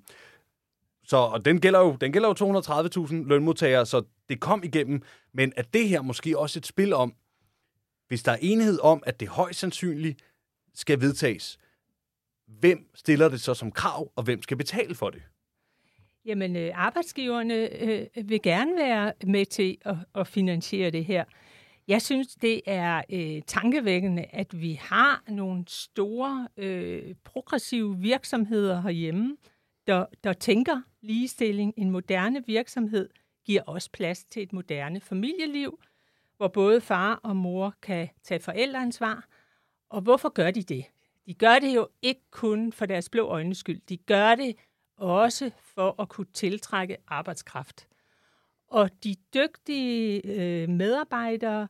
så 1.05 1.17
og 1.17 1.45
den 1.45 1.61
gælder 1.61 1.81
jo, 1.81 1.97
den 2.01 2.13
gælder 2.13 2.29
jo 2.29 2.61
230.000 2.61 3.15
lønmodtagere, 3.15 3.87
så 3.87 4.03
det 4.29 4.41
kom 4.41 4.65
igennem. 4.65 5.03
Men 5.33 5.53
er 5.57 5.63
det 5.63 5.89
her 5.89 6.03
måske 6.03 6.39
også 6.39 6.59
et 6.59 6.67
spil 6.67 6.93
om, 6.93 7.15
hvis 8.09 8.23
der 8.23 8.33
er 8.33 8.39
enighed 8.41 8.79
om, 8.83 9.03
at 9.07 9.21
det 9.21 9.29
højst 9.29 9.59
sandsynligt 9.59 10.23
skal 10.75 11.01
vedtages, 11.01 11.59
hvem 12.47 12.91
stiller 12.95 13.29
det 13.29 13.41
så 13.41 13.55
som 13.55 13.73
krav, 13.73 14.13
og 14.17 14.23
hvem 14.23 14.43
skal 14.43 14.57
betale 14.57 14.95
for 14.95 15.11
det? 15.11 15.23
Jamen, 16.25 16.57
øh, 16.57 16.71
arbejdsgiverne 16.75 17.83
øh, 17.83 18.07
vil 18.29 18.43
gerne 18.43 18.77
være 18.77 19.13
med 19.27 19.47
til 19.47 19.79
at, 19.85 19.97
at 20.15 20.27
finansiere 20.27 20.91
det 20.91 21.05
her. 21.05 21.25
Jeg 21.89 22.03
synes, 22.03 22.35
det 22.35 22.61
er 22.67 23.03
øh, 23.11 23.43
tankevækkende, 23.47 24.25
at 24.31 24.61
vi 24.61 24.73
har 24.73 25.23
nogle 25.29 25.65
store, 25.69 26.49
øh, 26.57 27.15
progressive 27.25 27.99
virksomheder 27.99 28.81
herhjemme, 28.81 29.37
der, 29.87 30.07
der 30.25 30.33
tænker 30.33 30.81
ligestilling. 31.01 31.75
En 31.77 31.91
moderne 31.91 32.47
virksomhed 32.47 33.09
giver 33.45 33.63
også 33.63 33.91
plads 33.93 34.25
til 34.25 34.43
et 34.43 34.53
moderne 34.53 35.01
familieliv, 35.01 35.81
hvor 36.37 36.49
både 36.49 36.81
far 36.81 37.21
og 37.23 37.37
mor 37.37 37.75
kan 37.83 38.09
tage 38.23 38.41
forældreansvar. 38.41 39.29
Og 39.91 40.01
hvorfor 40.01 40.29
gør 40.29 40.51
de 40.51 40.63
det? 40.63 40.85
De 41.27 41.35
gør 41.35 41.59
det 41.59 41.75
jo 41.75 41.89
ikke 42.03 42.31
kun 42.31 42.73
for 42.73 42.87
deres 42.87 43.09
blå 43.09 43.27
øjnes 43.27 43.59
skyld. 43.59 43.81
De 43.89 43.97
gør 43.97 44.35
det 44.35 44.57
også 44.97 45.51
for 45.61 46.03
at 46.03 46.09
kunne 46.09 46.27
tiltrække 46.33 46.97
arbejdskraft. 47.09 47.89
Og 48.67 48.91
de 49.05 49.15
dygtige 49.35 50.23
øh, 50.25 50.69
medarbejdere, 50.69 51.69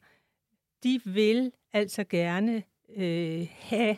de 0.83 1.01
vil 1.05 1.53
altså 1.73 2.05
gerne 2.05 2.63
øh, 2.97 3.47
have 3.51 3.97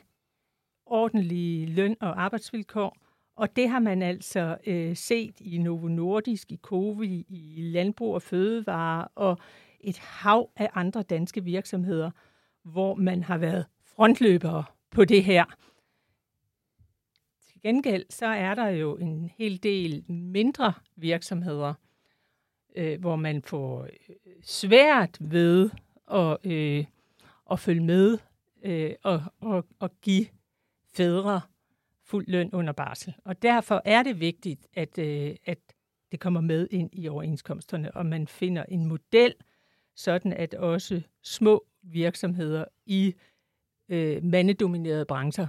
ordentlige 0.86 1.66
løn- 1.66 1.96
og 2.00 2.22
arbejdsvilkår, 2.22 2.96
og 3.36 3.56
det 3.56 3.68
har 3.68 3.78
man 3.78 4.02
altså 4.02 4.56
øh, 4.66 4.96
set 4.96 5.40
i 5.40 5.58
Novo 5.58 5.88
Nordisk, 5.88 6.52
i 6.52 6.56
Covi, 6.62 7.26
i 7.28 7.54
Landbrug 7.62 8.14
og 8.14 8.22
Fødevare 8.22 9.08
og 9.14 9.38
et 9.80 9.98
hav 9.98 10.50
af 10.56 10.70
andre 10.74 11.02
danske 11.02 11.44
virksomheder, 11.44 12.10
hvor 12.62 12.94
man 12.94 13.22
har 13.22 13.38
været 13.38 13.66
frontløbere 13.84 14.64
på 14.90 15.04
det 15.04 15.24
her. 15.24 15.44
Til 17.46 17.62
gengæld 17.62 18.04
så 18.10 18.26
er 18.26 18.54
der 18.54 18.68
jo 18.68 18.96
en 18.96 19.30
hel 19.38 19.62
del 19.62 20.04
mindre 20.08 20.72
virksomheder, 20.96 21.74
øh, 22.78 23.00
hvor 23.00 23.16
man 23.16 23.42
får 23.42 23.82
øh, 23.82 23.88
svært 24.42 25.18
ved 25.20 25.70
at, 26.12 26.36
øh, 26.44 26.84
at 27.50 27.60
følge 27.60 27.84
med 27.84 28.18
øh, 28.64 28.90
og, 29.02 29.22
og, 29.40 29.66
og 29.78 29.90
give 30.02 30.26
fædre 30.94 31.40
fuld 32.04 32.26
løn 32.28 32.50
under 32.52 32.72
barsel. 32.72 33.14
Og 33.24 33.42
derfor 33.42 33.82
er 33.84 34.02
det 34.02 34.20
vigtigt, 34.20 34.66
at, 34.74 34.98
øh, 34.98 35.36
at 35.46 35.58
det 36.12 36.20
kommer 36.20 36.40
med 36.40 36.68
ind 36.70 36.90
i 36.92 37.08
overenskomsterne, 37.08 37.96
og 37.96 38.06
man 38.06 38.26
finder 38.26 38.64
en 38.68 38.86
model, 38.86 39.34
sådan 39.96 40.32
at 40.32 40.54
også 40.54 41.02
små 41.22 41.66
virksomheder 41.82 42.64
i 42.86 43.14
øh, 43.88 44.24
mandedominerede 44.24 45.04
brancher 45.04 45.46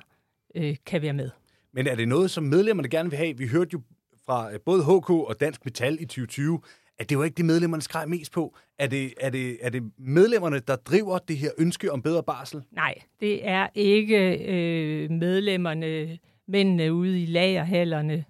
øh, 0.56 0.76
kan 0.86 1.02
være 1.02 1.14
med. 1.14 1.30
Men 1.72 1.88
er 1.88 1.96
det 1.96 2.08
noget, 2.08 2.32
som 2.32 2.44
medlemmerne 2.44 2.90
gerne 2.90 3.10
vil 3.10 3.18
have? 3.18 3.38
Vi 3.38 3.48
hørte 3.48 3.70
jo 3.74 3.82
fra 4.26 4.54
øh, 4.54 4.60
både 4.60 4.84
HK 4.84 5.10
og 5.10 5.40
Dansk 5.40 5.66
Metal 5.66 5.94
i 5.94 6.06
2020, 6.06 6.62
at 7.00 7.10
det 7.10 7.18
var 7.18 7.24
ikke 7.24 7.36
det, 7.36 7.46
medlemmerne 7.46 7.82
skreg 7.82 8.10
mest 8.10 8.32
på. 8.32 8.58
Er 8.78 8.88
det, 8.88 9.14
er, 9.20 9.30
det, 9.30 9.58
er 9.62 9.70
det 9.70 9.92
medlemmerne, 9.98 10.60
der 10.60 10.76
driver 10.76 11.18
det 11.18 11.38
her 11.38 11.52
ønske 11.58 11.92
om 11.92 12.02
bedre 12.02 12.24
barsel? 12.24 12.64
Nej, 12.72 12.96
det 13.20 13.48
er 13.48 13.68
ikke 13.76 14.38
øh, 14.46 15.12
medlemmerne, 15.12 16.20
mændene 16.48 16.94
ude 16.94 17.24
i 17.24 17.26
lagerhallerne 17.26 18.26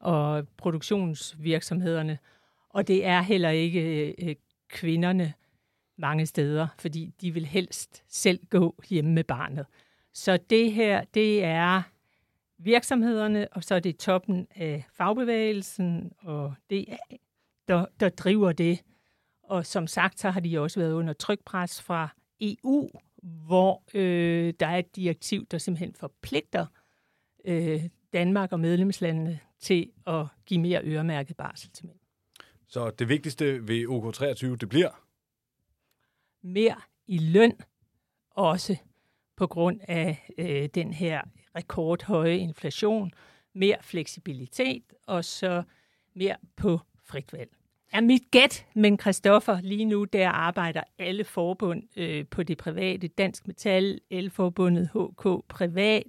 og 0.00 0.48
produktionsvirksomhederne. 0.56 2.18
Og 2.70 2.88
det 2.88 3.06
er 3.06 3.22
heller 3.22 3.50
ikke 3.50 4.14
øh, 4.22 4.34
kvinderne 4.68 5.32
mange 5.98 6.26
steder, 6.26 6.66
fordi 6.78 7.12
de 7.20 7.34
vil 7.34 7.46
helst 7.46 8.04
selv 8.08 8.40
gå 8.50 8.82
hjemme 8.88 9.12
med 9.12 9.24
barnet. 9.24 9.66
Så 10.12 10.38
det 10.50 10.72
her, 10.72 11.04
det 11.14 11.44
er 11.44 11.82
virksomhederne, 12.58 13.48
og 13.52 13.64
så 13.64 13.74
er 13.74 13.80
det 13.80 13.96
toppen 13.96 14.46
af 14.54 14.84
fagbevægelsen, 14.92 16.12
og 16.18 16.54
det 16.70 16.84
er 16.88 17.16
der, 17.70 17.86
der 18.00 18.08
driver 18.08 18.52
det. 18.52 18.82
Og 19.42 19.66
som 19.66 19.86
sagt, 19.86 20.20
så 20.20 20.30
har 20.30 20.40
de 20.40 20.60
også 20.60 20.80
været 20.80 20.92
under 20.92 21.12
trykpres 21.12 21.82
fra 21.82 22.08
EU, 22.40 22.90
hvor 23.22 23.82
øh, 23.94 24.54
der 24.60 24.66
er 24.66 24.78
et 24.78 24.96
direktiv, 24.96 25.46
der 25.46 25.58
simpelthen 25.58 25.94
forpligter 25.94 26.66
øh, 27.44 27.82
Danmark 28.12 28.52
og 28.52 28.60
medlemslandene 28.60 29.40
til 29.60 29.90
at 30.06 30.26
give 30.46 30.60
mere 30.60 30.80
øremærket 30.84 31.36
barsel 31.36 31.70
til 31.70 31.86
mænd. 31.86 31.98
Så 32.66 32.90
det 32.90 33.08
vigtigste 33.08 33.68
ved 33.68 33.86
OK23, 33.86 34.56
det 34.56 34.68
bliver? 34.68 34.90
Mere 36.42 36.76
i 37.06 37.18
løn, 37.18 37.58
også 38.30 38.76
på 39.36 39.46
grund 39.46 39.80
af 39.88 40.30
øh, 40.38 40.68
den 40.74 40.92
her 40.92 41.22
rekordhøje 41.56 42.36
inflation, 42.36 43.12
mere 43.52 43.76
fleksibilitet, 43.80 44.84
og 45.06 45.24
så 45.24 45.62
mere 46.14 46.36
på 46.56 46.80
frit 47.04 47.32
valg 47.32 47.59
Ja, 47.94 48.00
mit 48.00 48.22
gæt, 48.30 48.66
men 48.74 48.98
Christoffer, 48.98 49.60
lige 49.60 49.84
nu 49.84 50.04
der 50.04 50.28
arbejder 50.28 50.82
alle 50.98 51.24
forbund 51.24 51.82
øh, 51.96 52.24
på 52.30 52.42
det 52.42 52.58
private, 52.58 53.08
Dansk 53.08 53.46
Metal, 53.46 54.00
Elforbundet, 54.10 54.88
HK 54.88 55.44
Privat, 55.48 56.06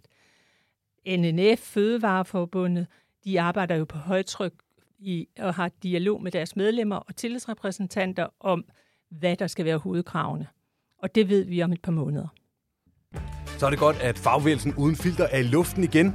NNF, 1.07 1.59
Fødevareforbundet, 1.59 2.87
de 3.25 3.41
arbejder 3.41 3.75
jo 3.75 3.85
på 3.85 3.97
højtryk 3.97 4.53
i, 4.99 5.27
og 5.39 5.53
har 5.53 5.71
dialog 5.83 6.23
med 6.23 6.31
deres 6.31 6.55
medlemmer 6.55 6.95
og 6.95 7.15
tillidsrepræsentanter 7.15 8.27
om, 8.39 8.65
hvad 9.09 9.35
der 9.35 9.47
skal 9.47 9.65
være 9.65 9.77
hovedkravene. 9.77 10.47
Og 10.97 11.15
det 11.15 11.29
ved 11.29 11.45
vi 11.45 11.63
om 11.63 11.71
et 11.73 11.81
par 11.81 11.91
måneder. 11.91 12.27
Så 13.57 13.65
er 13.65 13.69
det 13.69 13.79
godt, 13.79 13.95
at 14.01 14.17
fagvægelsen 14.17 14.73
uden 14.77 14.95
filter 14.95 15.27
er 15.31 15.39
i 15.39 15.43
luften 15.43 15.83
igen. 15.83 16.13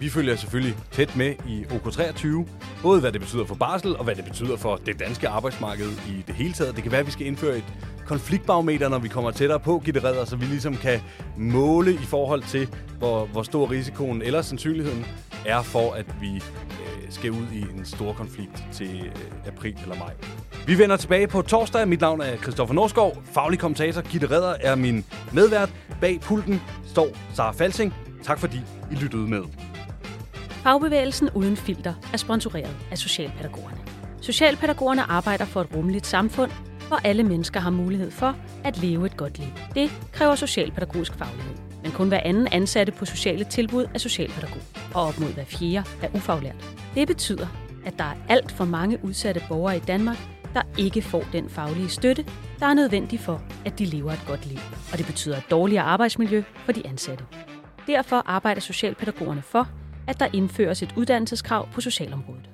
Vi 0.00 0.08
følger 0.08 0.36
selvfølgelig 0.36 0.76
tæt 0.90 1.16
med 1.16 1.34
i 1.48 1.64
OK23, 1.64 2.48
både 2.82 3.00
hvad 3.00 3.12
det 3.12 3.20
betyder 3.20 3.44
for 3.44 3.54
barsel 3.54 3.96
og 3.96 4.04
hvad 4.04 4.14
det 4.14 4.24
betyder 4.24 4.56
for 4.56 4.76
det 4.86 5.00
danske 5.00 5.28
arbejdsmarked 5.28 5.90
i 6.08 6.24
det 6.26 6.34
hele 6.34 6.52
taget. 6.52 6.74
Det 6.74 6.82
kan 6.82 6.92
være, 6.92 7.00
at 7.00 7.06
vi 7.06 7.12
skal 7.12 7.26
indføre 7.26 7.56
et 7.56 7.64
konfliktbarometer, 8.06 8.88
når 8.88 8.98
vi 8.98 9.08
kommer 9.08 9.30
tættere 9.30 9.60
på 9.60 9.82
Gitte 9.84 10.00
så 10.00 10.36
vi 10.40 10.44
ligesom 10.44 10.76
kan 10.76 11.00
måle 11.36 11.92
i 11.92 12.04
forhold 12.04 12.42
til, 12.42 12.68
hvor, 12.98 13.26
hvor 13.26 13.42
stor 13.42 13.70
risikoen 13.70 14.22
eller 14.22 14.42
sandsynligheden 14.42 15.06
er 15.46 15.62
for, 15.62 15.92
at 15.92 16.06
vi 16.20 16.34
øh, 16.36 17.10
skal 17.10 17.30
ud 17.30 17.46
i 17.52 17.60
en 17.60 17.84
stor 17.84 18.12
konflikt 18.12 18.64
til 18.72 19.06
øh, 19.06 19.46
april 19.46 19.76
eller 19.82 19.96
maj. 19.96 20.12
Vi 20.66 20.78
vender 20.78 20.96
tilbage 20.96 21.26
på 21.26 21.42
torsdag. 21.42 21.88
Mit 21.88 22.00
navn 22.00 22.20
er 22.20 22.36
Christoffer 22.36 22.74
Norskov. 22.74 23.22
Faglig 23.32 23.58
kommentator 23.58 24.00
Gitte 24.00 24.30
Redder 24.30 24.54
er 24.60 24.74
min 24.74 25.04
medvært. 25.32 25.70
Bag 26.00 26.20
pulten 26.20 26.62
står 26.86 27.08
Sara 27.34 27.52
Falsing. 27.52 27.94
Tak 28.22 28.38
fordi 28.38 28.60
I 28.92 28.94
lyttede 28.94 29.28
med. 29.28 29.42
Fagbevægelsen 30.64 31.30
uden 31.34 31.56
filter 31.56 31.94
er 32.12 32.16
sponsoreret 32.16 32.76
af 32.90 32.98
Socialpædagogerne. 32.98 33.76
Socialpædagogerne 34.20 35.02
arbejder 35.02 35.44
for 35.44 35.60
et 35.60 35.76
rummeligt 35.76 36.06
samfund, 36.06 36.50
hvor 36.88 36.96
alle 37.04 37.22
mennesker 37.22 37.60
har 37.60 37.70
mulighed 37.70 38.10
for 38.10 38.36
at 38.64 38.78
leve 38.78 39.06
et 39.06 39.16
godt 39.16 39.38
liv. 39.38 39.48
Det 39.74 39.90
kræver 40.12 40.34
socialpædagogisk 40.34 41.14
faglighed. 41.14 41.54
Men 41.82 41.92
kun 41.92 42.08
hver 42.08 42.20
anden 42.24 42.48
ansatte 42.52 42.92
på 42.92 43.04
sociale 43.04 43.44
tilbud 43.44 43.86
er 43.94 43.98
socialpædagog, 43.98 44.62
og 44.94 45.02
op 45.02 45.18
mod 45.18 45.28
hver 45.34 45.44
fjerde 45.44 45.88
er 46.02 46.08
ufaglært. 46.14 46.76
Det 46.94 47.08
betyder, 47.08 47.46
at 47.86 47.98
der 47.98 48.04
er 48.04 48.14
alt 48.28 48.52
for 48.52 48.64
mange 48.64 48.98
udsatte 49.02 49.42
borgere 49.48 49.76
i 49.76 49.80
Danmark, 49.80 50.18
der 50.54 50.62
ikke 50.78 51.02
får 51.02 51.24
den 51.32 51.48
faglige 51.48 51.88
støtte, 51.88 52.24
der 52.60 52.66
er 52.66 52.74
nødvendig 52.74 53.20
for, 53.20 53.42
at 53.64 53.78
de 53.78 53.84
lever 53.84 54.12
et 54.12 54.24
godt 54.26 54.46
liv. 54.46 54.58
Og 54.92 54.98
det 54.98 55.06
betyder 55.06 55.36
et 55.36 55.50
dårligere 55.50 55.84
arbejdsmiljø 55.84 56.42
for 56.56 56.72
de 56.72 56.86
ansatte. 56.86 57.24
Derfor 57.86 58.22
arbejder 58.26 58.60
socialpædagogerne 58.60 59.42
for, 59.42 59.68
at 60.06 60.20
der 60.20 60.28
indføres 60.32 60.82
et 60.82 60.94
uddannelseskrav 60.96 61.68
på 61.72 61.80
socialområdet. 61.80 62.53